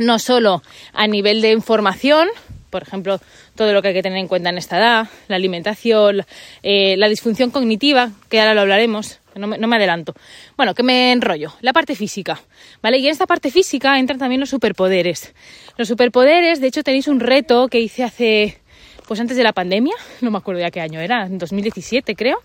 no 0.00 0.18
solo 0.18 0.62
a 0.92 1.06
nivel 1.06 1.40
de 1.40 1.52
información, 1.52 2.28
por 2.70 2.82
ejemplo, 2.82 3.20
todo 3.54 3.72
lo 3.72 3.82
que 3.82 3.88
hay 3.88 3.94
que 3.94 4.02
tener 4.02 4.18
en 4.18 4.28
cuenta 4.28 4.50
en 4.50 4.58
esta 4.58 4.78
edad, 4.78 5.08
la 5.28 5.36
alimentación, 5.36 6.24
eh, 6.62 6.96
la 6.96 7.08
disfunción 7.08 7.50
cognitiva, 7.50 8.10
que 8.28 8.40
ahora 8.40 8.54
lo 8.54 8.60
hablaremos, 8.62 9.20
no 9.34 9.46
me, 9.46 9.76
adelanto. 9.76 10.14
Bueno, 10.56 10.74
que 10.74 10.82
me 10.82 11.12
enrollo. 11.12 11.52
La 11.60 11.72
parte 11.72 11.94
física, 11.94 12.40
¿vale? 12.82 12.98
Y 12.98 13.06
en 13.06 13.12
esta 13.12 13.26
parte 13.26 13.50
física 13.50 13.98
entran 13.98 14.18
también 14.18 14.40
los 14.40 14.50
superpoderes. 14.50 15.32
Los 15.76 15.88
superpoderes, 15.88 16.60
de 16.60 16.66
hecho, 16.66 16.82
tenéis 16.82 17.08
un 17.08 17.20
reto 17.20 17.68
que 17.68 17.80
hice 17.80 18.02
hace, 18.02 18.58
pues 19.06 19.20
antes 19.20 19.36
de 19.36 19.44
la 19.44 19.52
pandemia, 19.52 19.94
no 20.20 20.30
me 20.30 20.38
acuerdo 20.38 20.60
ya 20.60 20.70
qué 20.70 20.80
año 20.80 21.00
era, 21.00 21.24
en 21.24 21.38
2017 21.38 22.16
creo, 22.16 22.38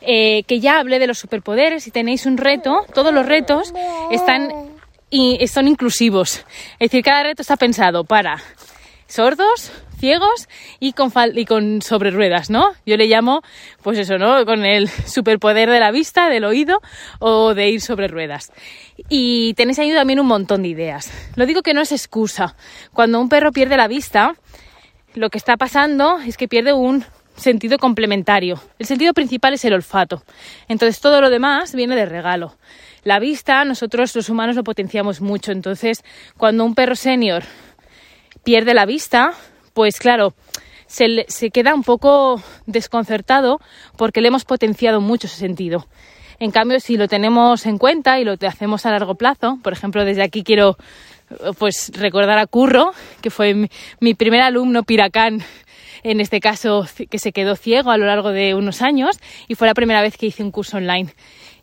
eh, 0.00 0.42
que 0.44 0.60
ya 0.60 0.80
hablé 0.80 0.98
de 0.98 1.06
los 1.06 1.18
superpoderes 1.18 1.86
y 1.86 1.90
tenéis 1.90 2.26
un 2.26 2.36
reto, 2.36 2.84
todos 2.92 3.14
los 3.14 3.24
retos 3.24 3.72
están 4.10 4.71
y 5.12 5.46
son 5.46 5.68
inclusivos. 5.68 6.38
Es 6.80 6.90
decir, 6.90 7.04
cada 7.04 7.22
reto 7.22 7.42
está 7.42 7.56
pensado 7.56 8.02
para 8.04 8.42
sordos, 9.06 9.70
ciegos 9.98 10.48
y 10.80 10.94
con, 10.94 11.12
y 11.34 11.44
con 11.44 11.82
sobre 11.82 12.10
ruedas, 12.10 12.48
¿no? 12.48 12.72
Yo 12.86 12.96
le 12.96 13.06
llamo, 13.06 13.42
pues 13.82 13.98
eso, 13.98 14.16
¿no? 14.16 14.46
Con 14.46 14.64
el 14.64 14.88
superpoder 14.88 15.68
de 15.68 15.80
la 15.80 15.90
vista, 15.90 16.30
del 16.30 16.44
oído 16.44 16.80
o 17.18 17.52
de 17.52 17.68
ir 17.68 17.82
sobre 17.82 18.08
ruedas. 18.08 18.52
Y 19.10 19.52
tenéis 19.52 19.78
ahí 19.80 19.92
también 19.92 20.18
un 20.18 20.26
montón 20.26 20.62
de 20.62 20.68
ideas. 20.68 21.12
Lo 21.36 21.44
digo 21.44 21.60
que 21.60 21.74
no 21.74 21.82
es 21.82 21.92
excusa. 21.92 22.56
Cuando 22.94 23.20
un 23.20 23.28
perro 23.28 23.52
pierde 23.52 23.76
la 23.76 23.88
vista, 23.88 24.34
lo 25.14 25.28
que 25.28 25.36
está 25.36 25.58
pasando 25.58 26.20
es 26.20 26.38
que 26.38 26.48
pierde 26.48 26.72
un 26.72 27.04
sentido 27.36 27.76
complementario. 27.76 28.62
El 28.78 28.86
sentido 28.86 29.12
principal 29.12 29.52
es 29.52 29.64
el 29.66 29.74
olfato. 29.74 30.22
Entonces 30.68 31.00
todo 31.00 31.20
lo 31.20 31.28
demás 31.28 31.74
viene 31.74 31.96
de 31.96 32.06
regalo. 32.06 32.56
La 33.04 33.18
vista, 33.18 33.64
nosotros 33.64 34.14
los 34.14 34.28
humanos 34.28 34.56
lo 34.56 34.62
potenciamos 34.62 35.20
mucho. 35.20 35.52
Entonces, 35.52 36.04
cuando 36.36 36.64
un 36.64 36.74
perro 36.74 36.94
senior 36.94 37.42
pierde 38.44 38.74
la 38.74 38.86
vista, 38.86 39.32
pues 39.74 39.98
claro, 39.98 40.34
se, 40.86 41.50
queda 41.50 41.74
un 41.74 41.82
poco 41.82 42.40
desconcertado 42.66 43.60
porque 43.96 44.20
le 44.20 44.28
hemos 44.28 44.44
potenciado 44.44 45.00
mucho 45.00 45.26
ese 45.26 45.36
sentido. 45.36 45.86
En 46.38 46.50
cambio, 46.50 46.80
si 46.80 46.96
lo 46.96 47.08
tenemos 47.08 47.66
en 47.66 47.78
cuenta 47.78 48.20
y 48.20 48.24
lo 48.24 48.34
hacemos 48.46 48.84
a 48.84 48.90
largo 48.90 49.14
plazo, 49.14 49.58
por 49.62 49.72
ejemplo, 49.72 50.04
desde 50.04 50.22
aquí 50.22 50.42
quiero 50.42 50.76
pues 51.58 51.90
recordar 51.94 52.38
a 52.38 52.46
Curro, 52.46 52.92
que 53.20 53.30
fue 53.30 53.68
mi 54.00 54.14
primer 54.14 54.42
alumno 54.42 54.82
piracán 54.82 55.42
en 56.02 56.20
este 56.20 56.40
caso 56.40 56.86
que 57.10 57.18
se 57.18 57.32
quedó 57.32 57.56
ciego 57.56 57.90
a 57.90 57.96
lo 57.96 58.06
largo 58.06 58.30
de 58.30 58.54
unos 58.54 58.82
años 58.82 59.18
y 59.48 59.54
fue 59.54 59.68
la 59.68 59.74
primera 59.74 60.02
vez 60.02 60.16
que 60.16 60.26
hice 60.26 60.42
un 60.42 60.50
curso 60.50 60.76
online 60.76 61.14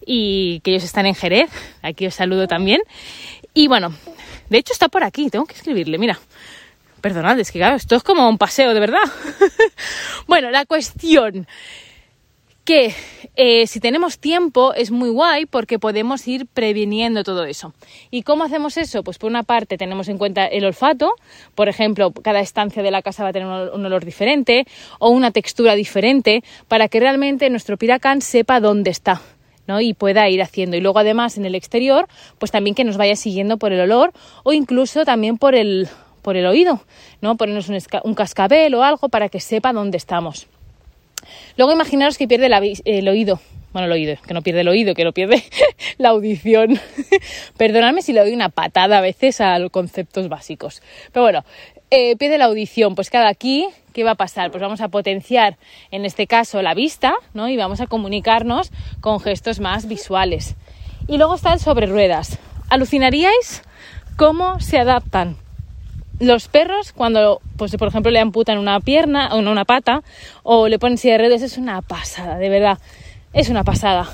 y 0.05 0.59
que 0.61 0.71
ellos 0.71 0.83
están 0.83 1.05
en 1.05 1.15
Jerez, 1.15 1.49
aquí 1.81 2.07
os 2.07 2.15
saludo 2.15 2.47
también. 2.47 2.81
Y 3.53 3.67
bueno, 3.67 3.93
de 4.49 4.57
hecho 4.57 4.73
está 4.73 4.89
por 4.89 5.03
aquí, 5.03 5.29
tengo 5.29 5.45
que 5.45 5.55
escribirle, 5.55 5.97
mira. 5.97 6.19
Perdonad, 7.01 7.39
es 7.39 7.51
que 7.51 7.59
claro, 7.59 7.77
esto 7.77 7.95
es 7.95 8.03
como 8.03 8.27
un 8.27 8.37
paseo, 8.37 8.73
de 8.73 8.79
verdad. 8.79 9.03
bueno, 10.27 10.51
la 10.51 10.65
cuestión 10.65 11.47
que 12.69 12.93
eh, 13.35 13.65
si 13.65 13.79
tenemos 13.79 14.19
tiempo 14.19 14.75
es 14.75 14.91
muy 14.91 15.09
guay 15.09 15.47
porque 15.47 15.79
podemos 15.79 16.27
ir 16.27 16.45
previniendo 16.45 17.23
todo 17.23 17.45
eso. 17.45 17.73
¿Y 18.11 18.21
cómo 18.21 18.43
hacemos 18.43 18.77
eso? 18.77 19.01
Pues 19.01 19.17
por 19.17 19.29
una 19.29 19.41
parte 19.41 19.75
tenemos 19.75 20.07
en 20.07 20.19
cuenta 20.19 20.45
el 20.45 20.65
olfato, 20.65 21.15
por 21.55 21.67
ejemplo, 21.67 22.11
cada 22.11 22.41
estancia 22.41 22.83
de 22.83 22.91
la 22.91 23.01
casa 23.01 23.23
va 23.23 23.29
a 23.29 23.33
tener 23.33 23.47
un, 23.47 23.85
olor 23.85 24.05
diferente 24.05 24.67
o 24.99 25.09
una 25.09 25.31
textura 25.31 25.73
diferente 25.73 26.43
para 26.67 26.89
que 26.89 26.99
realmente 26.99 27.49
nuestro 27.49 27.75
piracán 27.75 28.21
sepa 28.21 28.59
dónde 28.59 28.91
está. 28.91 29.19
Y 29.79 29.93
pueda 29.93 30.27
ir 30.29 30.41
haciendo. 30.41 30.75
Y 30.77 30.81
luego 30.81 30.99
además 30.99 31.37
en 31.37 31.45
el 31.45 31.55
exterior, 31.55 32.07
pues 32.39 32.51
también 32.51 32.75
que 32.75 32.83
nos 32.83 32.97
vaya 32.97 33.15
siguiendo 33.15 33.57
por 33.57 33.71
el 33.71 33.81
olor 33.81 34.11
o 34.43 34.53
incluso 34.53 35.05
también 35.05 35.37
por 35.37 35.53
el, 35.55 35.87
por 36.21 36.35
el 36.35 36.45
oído, 36.45 36.81
¿no? 37.21 37.37
ponernos 37.37 37.69
un, 37.69 37.77
un 38.03 38.13
cascabel 38.15 38.73
o 38.75 38.83
algo 38.83 39.09
para 39.09 39.29
que 39.29 39.39
sepa 39.39 39.73
dónde 39.73 39.97
estamos. 39.97 40.47
Luego 41.57 41.73
imaginaros 41.73 42.17
que 42.17 42.27
pierde 42.27 42.49
el 42.85 43.07
oído. 43.07 43.39
Bueno, 43.71 43.85
el 43.85 43.91
oído, 43.91 44.15
que 44.25 44.33
no 44.33 44.41
pierde 44.41 44.61
el 44.61 44.67
oído, 44.67 44.95
que 44.95 45.03
no 45.03 45.11
pierde 45.11 45.43
la 45.97 46.09
audición. 46.09 46.79
Perdonadme 47.57 48.01
si 48.01 48.13
le 48.13 48.21
doy 48.21 48.33
una 48.33 48.49
patada 48.49 48.97
a 48.97 49.01
veces 49.01 49.41
a 49.41 49.59
los 49.59 49.69
conceptos 49.69 50.27
básicos. 50.27 50.81
Pero 51.11 51.23
bueno, 51.23 51.45
eh, 51.91 52.15
pierde 52.15 52.37
la 52.37 52.45
audición. 52.45 52.95
Pues 52.95 53.09
cada 53.09 53.29
aquí, 53.29 53.67
¿qué 53.93 54.03
va 54.03 54.11
a 54.11 54.15
pasar? 54.15 54.49
Pues 54.49 54.61
vamos 54.61 54.81
a 54.81 54.87
potenciar, 54.87 55.57
en 55.91 56.05
este 56.05 56.25
caso, 56.25 56.61
la 56.61 56.73
vista, 56.73 57.13
¿no? 57.33 57.47
Y 57.47 57.57
vamos 57.57 57.79
a 57.79 57.87
comunicarnos 57.87 58.71
con 59.01 59.19
gestos 59.19 59.59
más 59.59 59.87
visuales. 59.87 60.55
Y 61.07 61.17
luego 61.17 61.35
está 61.35 61.53
el 61.53 61.59
sobre 61.59 61.85
ruedas. 61.85 62.39
¿Alucinaríais 62.69 63.63
cómo 64.15 64.59
se 64.59 64.79
adaptan 64.79 65.37
los 66.19 66.47
perros 66.47 66.91
cuando, 66.91 67.41
pues 67.57 67.75
por 67.77 67.87
ejemplo, 67.87 68.11
le 68.11 68.19
amputan 68.19 68.57
una 68.57 68.79
pierna 68.79 69.29
o 69.33 69.39
una 69.39 69.65
pata 69.65 70.03
o 70.43 70.67
le 70.67 70.77
ponen 70.77 70.97
silla 70.97 71.13
de 71.13 71.19
redes 71.19 71.41
es 71.41 71.57
una 71.57 71.81
pasada, 71.81 72.37
de 72.37 72.49
verdad, 72.49 72.77
es 73.33 73.49
una 73.49 73.63
pasada. 73.63 74.09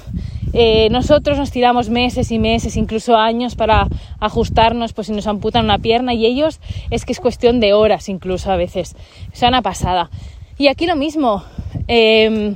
Eh, 0.53 0.89
nosotros 0.89 1.37
nos 1.37 1.51
tiramos 1.51 1.89
meses 1.89 2.31
y 2.31 2.39
meses, 2.39 2.77
incluso 2.77 3.17
años 3.17 3.55
para 3.55 3.87
ajustarnos, 4.19 4.93
pues 4.93 5.07
si 5.07 5.13
nos 5.13 5.27
amputan 5.27 5.65
una 5.65 5.79
pierna 5.79 6.13
y 6.13 6.25
ellos 6.25 6.61
es 6.91 7.03
que 7.03 7.11
es 7.11 7.19
cuestión 7.19 7.59
de 7.59 7.73
horas 7.73 8.07
incluso 8.07 8.51
a 8.51 8.55
veces, 8.55 8.95
es 9.33 9.41
una 9.41 9.61
pasada. 9.61 10.09
Y 10.57 10.67
aquí 10.67 10.85
lo 10.85 10.95
mismo, 10.95 11.43
em, 11.87 12.55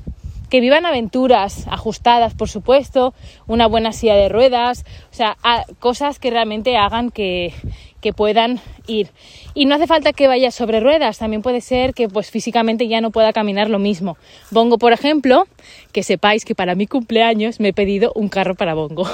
que 0.49 0.61
vivan 0.61 0.85
aventuras 0.85 1.67
ajustadas, 1.67 2.33
por 2.33 2.47
supuesto, 2.47 3.13
una 3.47 3.67
buena 3.67 3.91
silla 3.91 4.15
de 4.15 4.29
ruedas, 4.29 4.85
o 5.11 5.13
sea, 5.13 5.37
cosas 5.79 6.19
que 6.19 6.31
realmente 6.31 6.77
hagan 6.77 7.11
que, 7.11 7.53
que 8.01 8.13
puedan 8.13 8.59
ir. 8.87 9.09
Y 9.53 9.65
no 9.65 9.75
hace 9.75 9.87
falta 9.87 10.13
que 10.13 10.27
vaya 10.27 10.51
sobre 10.51 10.79
ruedas, 10.79 11.17
también 11.17 11.41
puede 11.41 11.61
ser 11.61 11.93
que 11.93 12.07
pues 12.07 12.31
físicamente 12.31 12.87
ya 12.87 13.01
no 13.01 13.11
pueda 13.11 13.33
caminar 13.33 13.69
lo 13.69 13.79
mismo. 13.79 14.17
Bongo, 14.51 14.77
por 14.77 14.93
ejemplo, 14.93 15.47
que 15.91 16.03
sepáis 16.03 16.45
que 16.45 16.55
para 16.55 16.75
mi 16.75 16.87
cumpleaños 16.87 17.59
me 17.59 17.69
he 17.69 17.73
pedido 17.73 18.11
un 18.15 18.29
carro 18.29 18.55
para 18.55 18.73
Bongo, 18.73 19.07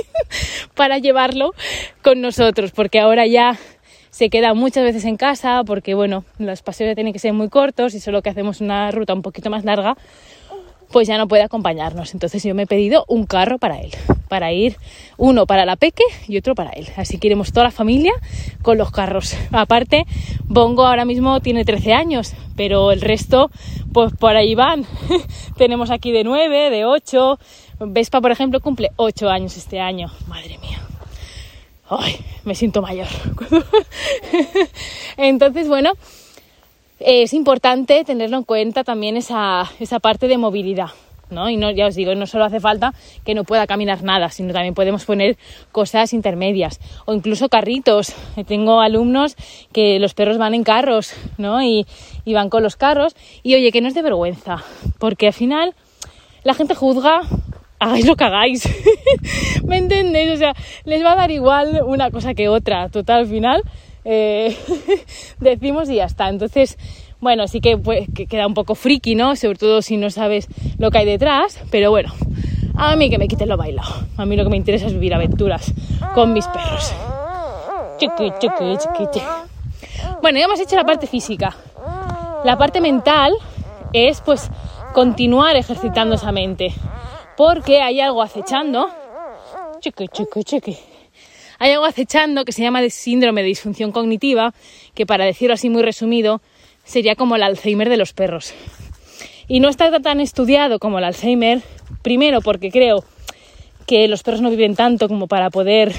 para 0.74 0.98
llevarlo 0.98 1.54
con 2.02 2.20
nosotros, 2.20 2.72
porque 2.72 3.00
ahora 3.00 3.26
ya 3.26 3.58
se 4.10 4.28
queda 4.28 4.54
muchas 4.54 4.84
veces 4.84 5.04
en 5.04 5.16
casa, 5.16 5.62
porque 5.64 5.94
bueno, 5.94 6.24
los 6.38 6.62
paseos 6.62 6.88
ya 6.88 6.94
tienen 6.94 7.12
que 7.12 7.18
ser 7.18 7.32
muy 7.32 7.48
cortos 7.48 7.94
y 7.94 8.00
solo 8.00 8.22
que 8.22 8.30
hacemos 8.30 8.60
una 8.60 8.90
ruta 8.90 9.14
un 9.14 9.22
poquito 9.22 9.50
más 9.50 9.64
larga, 9.64 9.96
pues 10.90 11.06
ya 11.08 11.16
no 11.16 11.28
puede 11.28 11.42
acompañarnos. 11.42 12.14
Entonces 12.14 12.42
yo 12.42 12.54
me 12.54 12.64
he 12.64 12.66
pedido 12.66 13.04
un 13.08 13.26
carro 13.26 13.58
para 13.58 13.80
él, 13.80 13.92
para 14.30 14.52
ir 14.52 14.76
uno 15.18 15.44
para 15.44 15.66
la 15.66 15.76
peque 15.76 16.04
y 16.26 16.38
otro 16.38 16.54
para 16.54 16.70
él. 16.70 16.86
Así 16.96 17.18
que 17.18 17.26
iremos 17.26 17.52
toda 17.52 17.64
la 17.64 17.70
familia 17.70 18.12
con 18.62 18.78
los 18.78 18.90
carros. 18.90 19.36
Aparte, 19.52 20.06
Bongo 20.44 20.86
ahora 20.86 21.04
mismo 21.04 21.40
tiene 21.40 21.64
13 21.64 21.92
años, 21.92 22.32
pero 22.56 22.92
el 22.92 23.02
resto, 23.02 23.50
pues 23.92 24.14
por 24.14 24.36
ahí 24.36 24.54
van. 24.54 24.86
Tenemos 25.58 25.90
aquí 25.90 26.12
de 26.12 26.24
9, 26.24 26.70
de 26.70 26.84
8. 26.86 27.38
Vespa, 27.80 28.20
por 28.20 28.30
ejemplo, 28.30 28.60
cumple 28.60 28.90
8 28.96 29.28
años 29.28 29.56
este 29.56 29.80
año. 29.80 30.10
Madre 30.28 30.58
mía. 30.58 30.78
Ay, 31.88 32.16
me 32.44 32.54
siento 32.54 32.82
mayor. 32.82 33.08
Entonces, 35.16 35.66
bueno, 35.66 35.92
es 37.00 37.32
importante 37.32 38.04
tenerlo 38.04 38.36
en 38.36 38.44
cuenta 38.44 38.84
también 38.84 39.16
esa, 39.16 39.68
esa 39.80 39.98
parte 39.98 40.28
de 40.28 40.38
movilidad. 40.38 40.90
¿No? 41.30 41.48
Y 41.50 41.56
no, 41.56 41.70
ya 41.70 41.86
os 41.86 41.94
digo, 41.94 42.14
no 42.14 42.26
solo 42.26 42.44
hace 42.44 42.60
falta 42.60 42.92
que 43.24 43.34
no 43.34 43.44
pueda 43.44 43.66
caminar 43.66 44.02
nada, 44.02 44.28
sino 44.30 44.52
también 44.52 44.74
podemos 44.74 45.04
poner 45.04 45.36
cosas 45.72 46.12
intermedias 46.12 46.80
o 47.06 47.14
incluso 47.14 47.48
carritos. 47.48 48.14
Tengo 48.46 48.80
alumnos 48.80 49.36
que 49.72 49.98
los 49.98 50.14
perros 50.14 50.38
van 50.38 50.54
en 50.54 50.64
carros, 50.64 51.14
¿no? 51.38 51.62
Y, 51.62 51.86
van 52.26 52.48
con 52.48 52.62
los 52.62 52.76
carros. 52.76 53.16
Y 53.42 53.56
oye, 53.56 53.72
que 53.72 53.80
no 53.80 53.88
es 53.88 53.94
de 53.94 54.02
vergüenza, 54.02 54.62
porque 54.98 55.26
al 55.26 55.32
final 55.32 55.74
la 56.44 56.54
gente 56.54 56.74
juzga 56.74 57.22
hagáis 57.80 58.06
lo 58.06 58.14
que 58.14 58.24
hagáis. 58.24 58.68
¿Me 59.64 59.78
entendéis? 59.78 60.32
O 60.32 60.36
sea, 60.36 60.54
les 60.84 61.02
va 61.04 61.12
a 61.12 61.16
dar 61.16 61.30
igual 61.30 61.80
una 61.84 62.10
cosa 62.10 62.34
que 62.34 62.48
otra. 62.48 62.88
Total, 62.88 63.20
al 63.20 63.26
final 63.26 63.62
eh, 64.04 64.56
decimos 65.40 65.88
y 65.90 65.96
ya 65.96 66.04
está. 66.04 66.28
Entonces, 66.28 66.78
bueno, 67.20 67.46
sí 67.48 67.60
que, 67.60 67.76
pues, 67.76 68.08
que 68.14 68.26
queda 68.26 68.46
un 68.46 68.54
poco 68.54 68.74
friki, 68.74 69.14
¿no? 69.14 69.36
Sobre 69.36 69.58
todo 69.58 69.82
si 69.82 69.96
no 69.96 70.10
sabes 70.10 70.48
lo 70.78 70.90
que 70.90 70.98
hay 70.98 71.06
detrás, 71.06 71.60
pero 71.70 71.90
bueno, 71.90 72.12
a 72.76 72.96
mí 72.96 73.10
que 73.10 73.18
me 73.18 73.28
quiten 73.28 73.48
lo 73.48 73.56
bailado. 73.56 74.06
A 74.16 74.24
mí 74.24 74.36
lo 74.36 74.44
que 74.44 74.50
me 74.50 74.56
interesa 74.56 74.86
es 74.86 74.94
vivir 74.94 75.14
aventuras 75.14 75.72
con 76.14 76.32
mis 76.32 76.46
perros. 76.46 76.92
Chiqui, 77.98 78.32
chiqui, 78.40 78.76
chiqui, 78.78 79.20
bueno, 80.22 80.38
ya 80.38 80.46
hemos 80.46 80.60
hecho 80.60 80.76
la 80.76 80.84
parte 80.84 81.06
física. 81.06 81.54
La 82.44 82.56
parte 82.56 82.80
mental 82.80 83.34
es 83.92 84.20
pues 84.22 84.50
continuar 84.94 85.56
ejercitando 85.56 86.14
esa 86.14 86.32
mente. 86.32 86.72
Porque 87.36 87.82
hay 87.82 88.00
algo 88.00 88.22
acechando. 88.22 88.88
Chiqui, 89.80 90.08
chiqui, 90.08 90.44
chiqui 90.44 90.78
hay 91.60 91.72
algo 91.72 91.84
acechando 91.84 92.46
que 92.46 92.52
se 92.52 92.62
llama 92.62 92.80
síndrome 92.88 93.42
de 93.42 93.48
disfunción 93.48 93.92
cognitiva, 93.92 94.54
que 94.94 95.04
para 95.04 95.26
decirlo 95.26 95.54
así 95.54 95.68
muy 95.68 95.82
resumido, 95.82 96.40
sería 96.84 97.14
como 97.14 97.36
el 97.36 97.42
Alzheimer 97.42 97.88
de 97.88 97.96
los 97.96 98.12
perros. 98.12 98.54
Y 99.48 99.60
no 99.60 99.68
está 99.68 99.90
tan 100.00 100.20
estudiado 100.20 100.78
como 100.78 100.98
el 100.98 101.04
Alzheimer, 101.04 101.60
primero 102.02 102.40
porque 102.40 102.70
creo 102.70 103.04
que 103.86 104.06
los 104.06 104.22
perros 104.22 104.40
no 104.40 104.50
viven 104.50 104.76
tanto 104.76 105.08
como 105.08 105.26
para 105.26 105.50
poder 105.50 105.92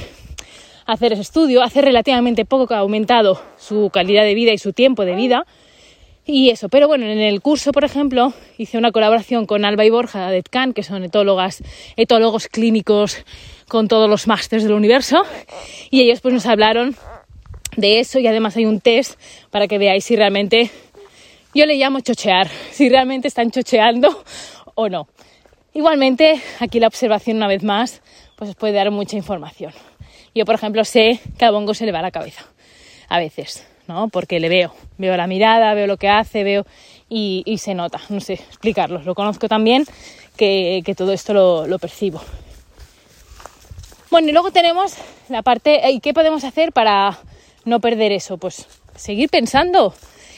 hacer 0.86 1.14
ese 1.14 1.22
estudio. 1.22 1.62
Hace 1.62 1.82
relativamente 1.82 2.46
poco 2.46 2.68
que 2.68 2.74
ha 2.74 2.80
aumentado 2.80 3.42
su 3.58 3.90
calidad 3.92 4.24
de 4.24 4.36
vida 4.36 4.54
y 4.54 4.58
su 4.58 4.74
tiempo 4.74 5.06
de 5.06 5.16
vida. 5.16 5.46
Y 6.26 6.50
eso, 6.50 6.70
pero 6.70 6.88
bueno, 6.88 7.06
en 7.06 7.20
el 7.20 7.42
curso, 7.42 7.72
por 7.72 7.84
ejemplo, 7.84 8.34
hice 8.58 8.78
una 8.78 8.92
colaboración 8.92 9.46
con 9.46 9.66
Alba 9.66 9.86
y 9.86 9.90
Borja 9.90 10.30
de 10.30 10.38
ETCAN, 10.38 10.74
que 10.74 10.84
son 10.84 11.04
etólogas, 11.04 11.64
etólogos 11.98 12.48
clínicos 12.48 13.18
con 13.68 13.88
todos 13.88 14.10
los 14.10 14.28
másters 14.28 14.64
del 14.64 14.74
universo, 14.74 15.24
y 15.90 16.02
ellos 16.02 16.22
pues 16.22 16.34
nos 16.34 16.46
hablaron 16.46 16.96
de 17.82 18.00
eso 18.00 18.20
y 18.20 18.28
además 18.28 18.56
hay 18.56 18.66
un 18.66 18.80
test 18.80 19.20
para 19.50 19.68
que 19.68 19.78
veáis 19.78 20.06
si 20.06 20.16
realmente, 20.16 20.70
yo 21.54 21.66
le 21.66 21.76
llamo 21.76 22.00
chochear, 22.00 22.48
si 22.72 22.88
realmente 22.88 23.28
están 23.28 23.52
chocheando 23.52 24.24
o 24.76 24.88
no. 24.88 25.08
Igualmente, 25.74 26.42
aquí 26.60 26.80
la 26.80 26.88
observación 26.88 27.38
una 27.38 27.48
vez 27.48 27.64
más, 27.64 28.02
pues 28.36 28.52
os 28.52 28.56
puede 28.56 28.74
dar 28.74 28.92
mucha 28.92 29.18
información. 29.18 29.74
Yo, 30.34 30.46
por 30.46 30.56
ejemplo, 30.56 30.86
sé 30.86 31.20
que 31.38 31.46
a 31.46 31.52
Bongo 31.52 31.74
se 31.74 31.86
le 31.86 31.92
va 31.92 32.02
la 32.02 32.12
cabeza, 32.12 32.46
a 33.10 33.20
veces, 33.20 33.66
¿no? 33.88 34.08
Porque 34.10 34.40
le 34.40 34.50
veo, 34.50 34.74
veo 34.98 35.18
la 35.18 35.28
mirada, 35.28 35.74
veo 35.74 35.88
lo 35.88 35.98
que 35.98 36.10
hace, 36.10 36.44
veo 36.44 36.66
y, 37.10 37.44
se 37.58 37.74
nota, 37.74 38.00
no 38.10 38.22
sé 38.22 38.34
explicarlo, 38.34 39.02
lo 39.04 39.16
conozco 39.16 39.50
también 39.50 39.86
que, 40.38 40.84
todo 40.96 41.12
esto 41.12 41.34
lo, 41.34 41.68
lo 41.68 41.80
percibo. 41.80 42.22
Bueno, 44.10 44.30
y 44.30 44.32
luego 44.32 44.52
tenemos 44.52 44.96
la 45.30 45.42
parte, 45.42 45.90
¿y 45.90 46.00
qué 46.00 46.14
podemos 46.14 46.44
hacer 46.44 46.72
para 46.74 47.18
no 47.66 47.80
perder 47.80 48.12
eso? 48.12 48.38
Pues 48.38 48.68
seguir 48.96 49.30
pensando. 49.30 49.94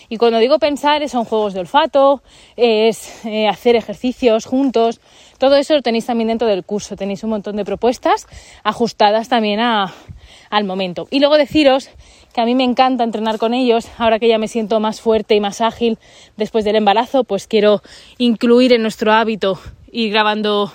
Y 0.09 0.17
cuando 0.17 0.39
digo 0.39 0.59
pensar, 0.59 1.07
son 1.09 1.25
juegos 1.25 1.53
de 1.53 1.61
olfato, 1.61 2.21
es 2.55 3.25
eh, 3.25 3.47
hacer 3.47 3.75
ejercicios 3.75 4.45
juntos. 4.45 4.99
Todo 5.39 5.55
eso 5.55 5.73
lo 5.73 5.81
tenéis 5.81 6.05
también 6.05 6.27
dentro 6.27 6.47
del 6.47 6.63
curso. 6.63 6.95
Tenéis 6.95 7.23
un 7.23 7.31
montón 7.31 7.55
de 7.55 7.65
propuestas 7.65 8.27
ajustadas 8.63 9.29
también 9.29 9.59
al 9.59 10.63
momento. 10.65 11.07
Y 11.09 11.19
luego 11.19 11.37
deciros 11.37 11.89
que 12.33 12.41
a 12.41 12.45
mí 12.45 12.55
me 12.55 12.63
encanta 12.63 13.03
entrenar 13.03 13.37
con 13.37 13.53
ellos. 13.53 13.87
Ahora 13.97 14.19
que 14.19 14.27
ya 14.27 14.37
me 14.37 14.47
siento 14.47 14.79
más 14.79 15.01
fuerte 15.01 15.35
y 15.35 15.39
más 15.39 15.61
ágil 15.61 15.97
después 16.37 16.65
del 16.65 16.75
embarazo, 16.75 17.23
pues 17.23 17.47
quiero 17.47 17.81
incluir 18.17 18.73
en 18.73 18.81
nuestro 18.81 19.13
hábito 19.13 19.59
ir 19.91 20.11
grabando 20.11 20.71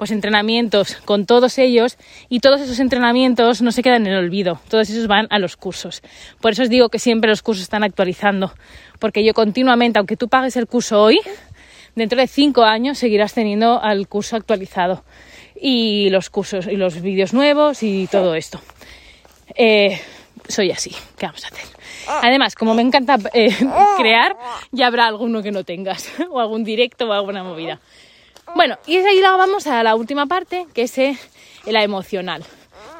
pues 0.00 0.12
entrenamientos 0.12 0.96
con 1.04 1.26
todos 1.26 1.58
ellos 1.58 1.98
y 2.30 2.40
todos 2.40 2.62
esos 2.62 2.78
entrenamientos 2.78 3.60
no 3.60 3.70
se 3.70 3.82
quedan 3.82 4.06
en 4.06 4.14
el 4.14 4.18
olvido, 4.24 4.58
todos 4.70 4.88
esos 4.88 5.06
van 5.06 5.26
a 5.28 5.38
los 5.38 5.58
cursos. 5.58 6.00
Por 6.40 6.52
eso 6.52 6.62
os 6.62 6.70
digo 6.70 6.88
que 6.88 6.98
siempre 6.98 7.28
los 7.28 7.42
cursos 7.42 7.64
están 7.64 7.84
actualizando, 7.84 8.50
porque 8.98 9.22
yo 9.22 9.34
continuamente, 9.34 9.98
aunque 9.98 10.16
tú 10.16 10.26
pagues 10.28 10.56
el 10.56 10.66
curso 10.66 11.02
hoy, 11.02 11.20
dentro 11.96 12.18
de 12.18 12.28
cinco 12.28 12.62
años 12.62 12.96
seguirás 12.96 13.34
teniendo 13.34 13.78
al 13.78 14.08
curso 14.08 14.36
actualizado 14.36 15.04
y 15.54 16.08
los 16.08 16.30
cursos 16.30 16.66
y 16.66 16.76
los 16.76 17.02
vídeos 17.02 17.34
nuevos 17.34 17.82
y 17.82 18.06
todo 18.06 18.34
esto. 18.34 18.58
Eh, 19.54 20.00
soy 20.48 20.70
así, 20.70 20.96
¿qué 21.18 21.26
vamos 21.26 21.44
a 21.44 21.48
hacer? 21.48 21.66
Además, 22.22 22.54
como 22.54 22.72
me 22.72 22.80
encanta 22.80 23.18
eh, 23.34 23.54
crear, 23.98 24.34
ya 24.72 24.86
habrá 24.86 25.08
alguno 25.08 25.42
que 25.42 25.52
no 25.52 25.62
tengas, 25.64 26.10
o 26.30 26.40
algún 26.40 26.64
directo 26.64 27.06
o 27.06 27.12
alguna 27.12 27.44
movida. 27.44 27.80
Bueno, 28.54 28.78
y 28.86 28.96
ahí 28.96 29.20
vamos 29.22 29.66
a 29.66 29.82
la 29.82 29.94
última 29.94 30.26
parte, 30.26 30.66
que 30.74 30.82
es 30.82 30.98
eh, 30.98 31.16
la 31.66 31.82
emocional. 31.82 32.44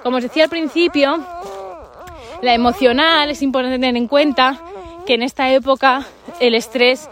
Como 0.03 0.17
os 0.17 0.23
decía 0.23 0.45
al 0.45 0.51
principio, 0.51 1.25
la 2.41 2.55
emocional 2.55 3.31
es 3.31 3.43
importante 3.43 3.79
tener 3.79 3.97
en 3.97 4.09
cuenta 4.09 4.61
que 5.07 5.15
en 5.15 5.23
esta 5.23 5.51
época 5.51 6.07
el 6.41 6.55
estrés, 6.55 7.09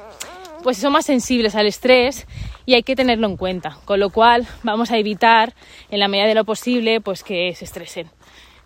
pues 0.62 0.78
son 0.78 0.92
más 0.92 1.06
sensibles 1.06 1.54
al 1.54 1.66
estrés 1.66 2.26
y 2.64 2.74
hay 2.74 2.82
que 2.82 2.96
tenerlo 2.96 3.26
en 3.26 3.36
cuenta. 3.36 3.78
Con 3.84 4.00
lo 4.00 4.10
cual 4.10 4.46
vamos 4.62 4.90
a 4.90 4.98
evitar, 4.98 5.54
en 5.90 5.98
la 5.98 6.08
medida 6.08 6.26
de 6.26 6.34
lo 6.34 6.44
posible, 6.44 7.00
pues 7.00 7.24
que 7.24 7.54
se 7.54 7.64
estresen. 7.64 8.08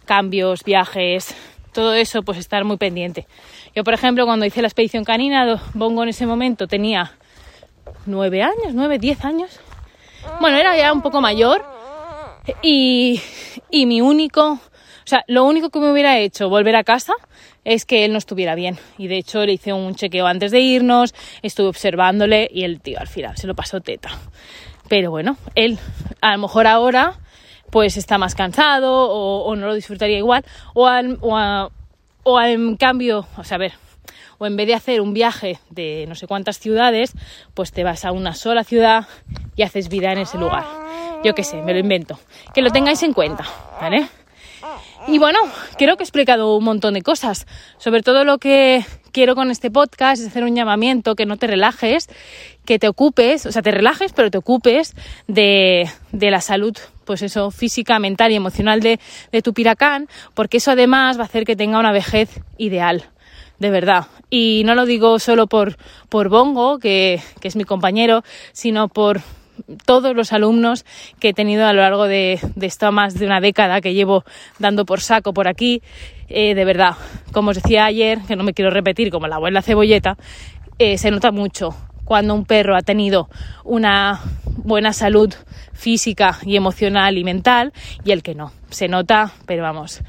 Cambios, 0.05 0.64
viajes, 0.64 1.35
todo 1.73 1.95
eso, 1.95 2.23
pues 2.23 2.38
estar 2.38 2.64
muy 2.64 2.76
pendiente. 2.76 3.26
Yo, 3.75 3.85
por 3.85 3.95
ejemplo, 3.95 4.26
cuando 4.26 4.45
hice 4.45 4.61
la 4.61 4.69
expedición 4.69 5.05
canina, 5.05 5.61
Bongo 5.75 6.02
en 6.02 6.11
ese 6.11 6.26
momento 6.26 6.67
tenía 6.67 7.12
nueve 8.06 8.42
años, 8.42 8.75
nueve, 8.75 8.99
diez 8.99 9.25
años. 9.25 9.61
Bueno, 10.40 10.56
era 10.56 10.76
ya 10.76 10.92
un 10.92 11.02
poco 11.02 11.21
mayor 11.21 11.64
y, 12.62 13.21
y 13.71 13.87
mi 13.87 14.00
único, 14.00 14.52
o 14.52 14.61
sea, 15.04 15.25
lo 15.26 15.44
único 15.44 15.71
que 15.71 15.80
me 15.80 15.90
hubiera 15.90 16.18
hecho 16.18 16.49
volver 16.49 16.76
a 16.76 16.85
casa 16.85 17.14
es 17.64 17.85
que 17.85 18.04
él 18.04 18.12
no 18.12 18.18
estuviera 18.18 18.54
bien. 18.54 18.78
Y 18.99 19.09
de 19.09 19.18
hecho 19.18 19.44
le 19.44 19.52
hice 19.52 19.73
un 19.73 19.94
chequeo 19.94 20.26
antes 20.26 20.50
de 20.50 20.61
irnos, 20.61 21.14
estuve 21.42 21.68
observándole 21.68 22.49
y 22.52 22.64
el 22.64 22.80
tío 22.80 22.99
al 22.99 23.09
final 23.09 23.37
se 23.37 23.47
lo 23.47 23.54
pasó 23.54 23.80
teta. 23.80 24.11
Pero 24.88 25.11
bueno, 25.11 25.37
él 25.54 25.78
a 26.21 26.32
lo 26.32 26.38
mejor 26.38 26.66
ahora 26.66 27.18
pues 27.71 27.97
está 27.97 28.18
más 28.18 28.35
cansado 28.35 29.09
o, 29.11 29.56
no 29.56 29.66
lo 29.66 29.75
disfrutaría 29.75 30.18
igual 30.18 30.44
o, 30.75 30.87
o, 31.21 31.71
o 32.25 32.40
en 32.40 32.76
cambio, 32.76 33.26
o 33.38 33.44
sea, 33.44 33.54
a 33.54 33.59
ver, 33.59 33.73
o 34.38 34.47
en 34.47 34.56
vez 34.56 34.66
de 34.66 34.75
hacer 34.75 35.00
un 35.00 35.14
viaje 35.14 35.59
de 35.71 36.04
no 36.09 36.14
sé 36.14 36.26
cuántas 36.26 36.59
ciudades, 36.59 37.12
pues 37.54 37.73
te 37.73 37.85
vas 37.85 38.04
a 38.04 38.12
una 38.12 38.35
sola 38.35 38.64
ciudad 38.64 39.06
y 39.56 39.62
haces 39.62 39.88
vida 39.88 40.12
en 40.12 40.18
ese 40.18 40.38
lugar. 40.38 40.64
Yo 41.25 41.35
qué 41.35 41.44
sé, 41.44 41.62
me 41.62 41.73
lo 41.73 41.78
invento. 41.78 42.18
Que 42.54 42.62
lo 42.62 42.71
tengáis 42.71 43.02
en 43.02 43.12
cuenta, 43.12 43.44
¿vale? 43.80 44.09
Y 45.09 45.18
bueno, 45.18 45.40
creo 45.78 45.97
que 45.97 46.02
he 46.02 46.06
explicado 46.06 46.56
un 46.56 46.64
montón 46.64 46.94
de 46.94 47.02
cosas. 47.02 47.47
Sobre 47.78 48.02
todo 48.02 48.25
lo 48.25 48.38
que 48.38 48.85
quiero 49.11 49.35
con 49.35 49.50
este 49.50 49.71
podcast 49.71 50.23
es 50.23 50.28
hacer 50.28 50.44
un 50.44 50.54
llamamiento, 50.54 51.16
que 51.16 51.26
no 51.26 51.37
te 51.37 51.47
relajes, 51.47 52.09
que 52.64 52.78
te 52.78 52.88
ocupes, 52.88 53.47
o 53.47 53.52
sea, 53.52 53.62
te 53.62 53.73
relajes, 53.73 54.12
pero 54.12 54.30
te 54.30 54.38
ocupes 54.38 54.95
de, 55.26 55.88
la 56.12 56.41
salud, 56.41 56.76
pues 57.04 57.23
eso, 57.23 57.50
física, 57.50 57.99
mental 57.99 58.30
y 58.30 58.36
emocional 58.36 58.80
de, 58.80 59.00
de 59.32 59.43
tu 59.43 59.52
piracán, 59.52 60.08
porque 60.34 60.58
eso 60.58 60.71
además 60.71 61.19
va 61.19 61.23
a 61.23 61.26
hacer 61.26 61.45
que 61.45 61.56
tenga 61.56 61.78
una 61.78 61.93
vejez 61.93 62.41
ideal 62.56 63.04
de 63.62 63.70
verdad. 63.70 64.06
Y 64.28 64.62
no 64.66 64.75
lo 64.75 64.84
digo 64.84 65.18
solo 65.18 65.46
por, 65.46 65.76
por 66.10 66.28
Bongo, 66.28 66.78
que, 66.78 67.22
es 67.42 67.56
mi 67.56 67.64
compañero, 67.64 68.22
sino 68.52 68.88
por 68.88 69.20
todos 69.86 70.14
los 70.16 70.32
alumnos 70.32 70.84
que 71.20 71.28
he 71.28 71.32
tenido 71.32 71.66
a 71.66 71.72
lo 71.72 71.82
largo 71.82 72.04
de, 72.04 72.40
de 72.56 72.66
esta 72.66 72.90
más 72.90 73.18
de 73.18 73.25
una 73.25 73.40
década 73.40 73.80
que 73.80 73.94
llevo 73.94 74.25
dando 74.58 74.84
por 74.84 75.00
saco 75.00 75.32
por 75.32 75.48
aquí. 75.48 75.80
Eh, 76.28 76.54
de 76.54 76.64
verdad, 76.64 76.96
como 77.32 77.50
os 77.50 77.56
decía 77.56 77.84
ayer, 77.84 78.18
que 78.26 78.36
no 78.36 78.42
me 78.42 78.52
quiero 78.52 78.70
repetir 78.70 79.10
como 79.10 79.28
la 79.28 79.36
abuela 79.36 79.62
cebolleta, 79.62 80.16
eh, 80.78 80.98
se 80.98 81.10
nota 81.10 81.30
mucho 81.30 81.75
cuando 82.04 82.34
un 82.34 82.44
perro 82.44 82.76
ha 82.76 82.82
tenido 82.82 83.28
una 83.64 84.20
buena 84.44 84.92
salud 84.92 85.32
física 85.72 86.38
y 86.44 86.56
emocional 86.56 87.16
y 87.16 87.25
mental 87.25 87.72
y 88.04 88.10
el 88.10 88.22
que 88.22 88.34
no. 88.34 88.52
Se 88.70 88.88
nota, 88.88 89.32
pero 89.46 89.62
vamos, 89.62 90.02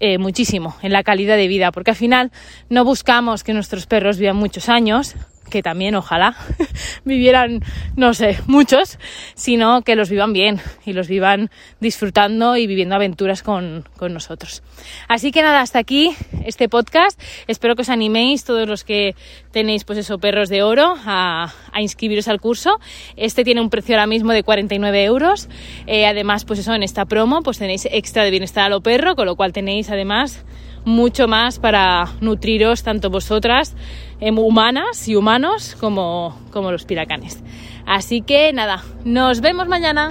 eh, 0.00 0.18
muchísimo 0.18 0.76
en 0.82 0.92
la 0.92 1.02
calidad 1.02 1.36
de 1.36 1.46
vida, 1.46 1.72
porque 1.72 1.90
al 1.90 1.96
final 1.96 2.32
no 2.68 2.84
buscamos 2.84 3.44
que 3.44 3.52
nuestros 3.52 3.86
perros 3.86 4.18
vivan 4.18 4.36
muchos 4.36 4.68
años, 4.68 5.14
que 5.50 5.62
también 5.62 5.94
ojalá 5.94 6.36
vivieran, 7.04 7.62
no 7.96 8.14
sé, 8.14 8.38
muchos, 8.46 8.98
sino 9.34 9.82
que 9.82 9.96
los 9.96 10.08
vivan 10.08 10.32
bien 10.32 10.60
y 10.86 10.92
los 10.92 11.08
vivan 11.08 11.50
disfrutando 11.80 12.56
y 12.56 12.66
viviendo 12.66 12.94
aventuras 12.94 13.42
con, 13.42 13.84
con 13.96 14.14
nosotros. 14.14 14.62
Así 15.08 15.32
que 15.32 15.42
nada, 15.42 15.60
hasta 15.60 15.78
aquí 15.78 16.14
este 16.44 16.68
podcast. 16.68 17.20
Espero 17.46 17.76
que 17.76 17.82
os 17.82 17.90
animéis 17.90 18.44
todos 18.44 18.68
los 18.68 18.84
que 18.84 19.14
tenéis 19.52 19.84
pues 19.84 19.98
eso, 19.98 20.18
perros 20.18 20.48
de 20.48 20.62
oro 20.62 20.94
a, 21.04 21.52
a 21.72 21.82
inscribiros 21.82 22.28
al 22.28 22.40
curso. 22.40 22.78
Este 23.16 23.44
tiene 23.44 23.60
un 23.60 23.70
precio 23.70 23.96
ahora 23.96 24.06
mismo 24.06 24.32
de 24.32 24.42
49 24.42 25.04
euros. 25.04 25.48
Eh, 25.86 26.06
además, 26.06 26.44
pues 26.44 26.60
eso, 26.60 26.74
en 26.74 26.82
esta 26.82 27.04
promo 27.04 27.42
pues 27.42 27.58
tenéis 27.58 27.86
extra 27.90 28.24
de 28.24 28.30
bienestar 28.30 28.64
a 28.64 28.68
lo 28.68 28.80
perro, 28.80 29.16
con 29.16 29.26
lo 29.26 29.36
cual 29.36 29.52
tenéis 29.52 29.90
además 29.90 30.44
mucho 30.84 31.28
más 31.28 31.58
para 31.58 32.08
nutriros 32.20 32.82
tanto 32.82 33.10
vosotras, 33.10 33.74
humanas 34.20 35.08
y 35.08 35.16
humanos, 35.16 35.76
como, 35.80 36.38
como 36.50 36.70
los 36.70 36.84
piracanes. 36.84 37.42
Así 37.86 38.20
que 38.20 38.52
nada, 38.52 38.82
nos 39.04 39.40
vemos 39.40 39.68
mañana. 39.68 40.10